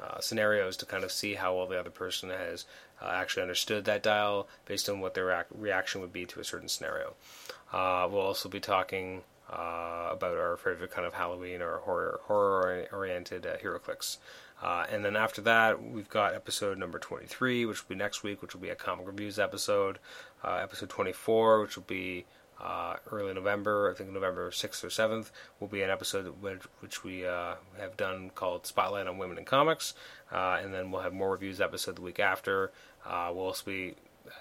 [0.00, 2.66] uh, scenarios to kind of see how well the other person has
[3.02, 6.44] uh, actually understood that dial based on what their reac- reaction would be to a
[6.44, 7.14] certain scenario.
[7.72, 12.86] Uh, we'll also be talking uh, about our favorite kind of Halloween or horror horror
[12.92, 14.18] oriented uh, clicks,
[14.62, 18.42] Uh, and then after that, we've got episode number 23, which will be next week,
[18.42, 19.98] which will be a comic reviews episode.
[20.42, 22.24] Uh, episode 24, which will be
[22.60, 25.30] uh, early November, I think November 6th or 7th,
[25.60, 29.44] will be an episode which, which we uh, have done called Spotlight on Women in
[29.44, 29.94] Comics.
[30.32, 32.72] Uh, and then we'll have more reviews episode the week after.
[33.04, 33.94] Uh, we'll also be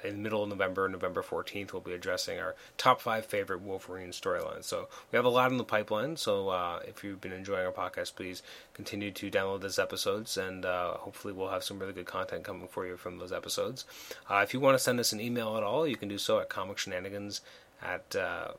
[0.03, 4.09] in the middle of November, November 14th, we'll be addressing our top five favorite Wolverine
[4.09, 4.65] storylines.
[4.65, 6.17] So we have a lot in the pipeline.
[6.17, 10.65] So uh, if you've been enjoying our podcast, please continue to download those episodes, and
[10.65, 13.85] uh, hopefully we'll have some really good content coming for you from those episodes.
[14.29, 16.39] Uh, if you want to send us an email at all, you can do so
[16.39, 17.41] at comicshenanigans
[17.81, 18.49] at uh,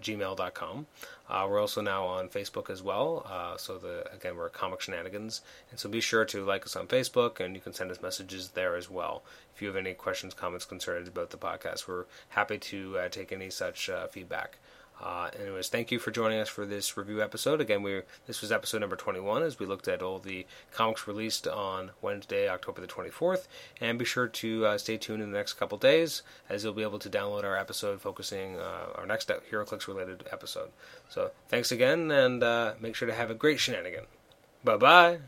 [0.00, 0.86] gmail.com.
[1.28, 3.26] Uh, we're also now on Facebook as well.
[3.30, 6.86] Uh, so the again we're Comic Shenanigans, and so be sure to like us on
[6.86, 9.22] Facebook, and you can send us messages there as well.
[9.54, 13.32] If you have any questions, comments, concerns about the podcast, we're happy to uh, take
[13.32, 14.58] any such uh, feedback.
[15.02, 17.60] Uh, anyways, thank you for joining us for this review episode.
[17.60, 21.48] Again, we this was episode number 21 as we looked at all the comics released
[21.48, 23.46] on Wednesday, October the 24th.
[23.80, 26.82] And be sure to uh, stay tuned in the next couple days as you'll be
[26.82, 30.70] able to download our episode focusing uh, our next HeroClix related episode.
[31.08, 34.04] So thanks again, and uh, make sure to have a great shenanigan.
[34.62, 35.18] Bye bye.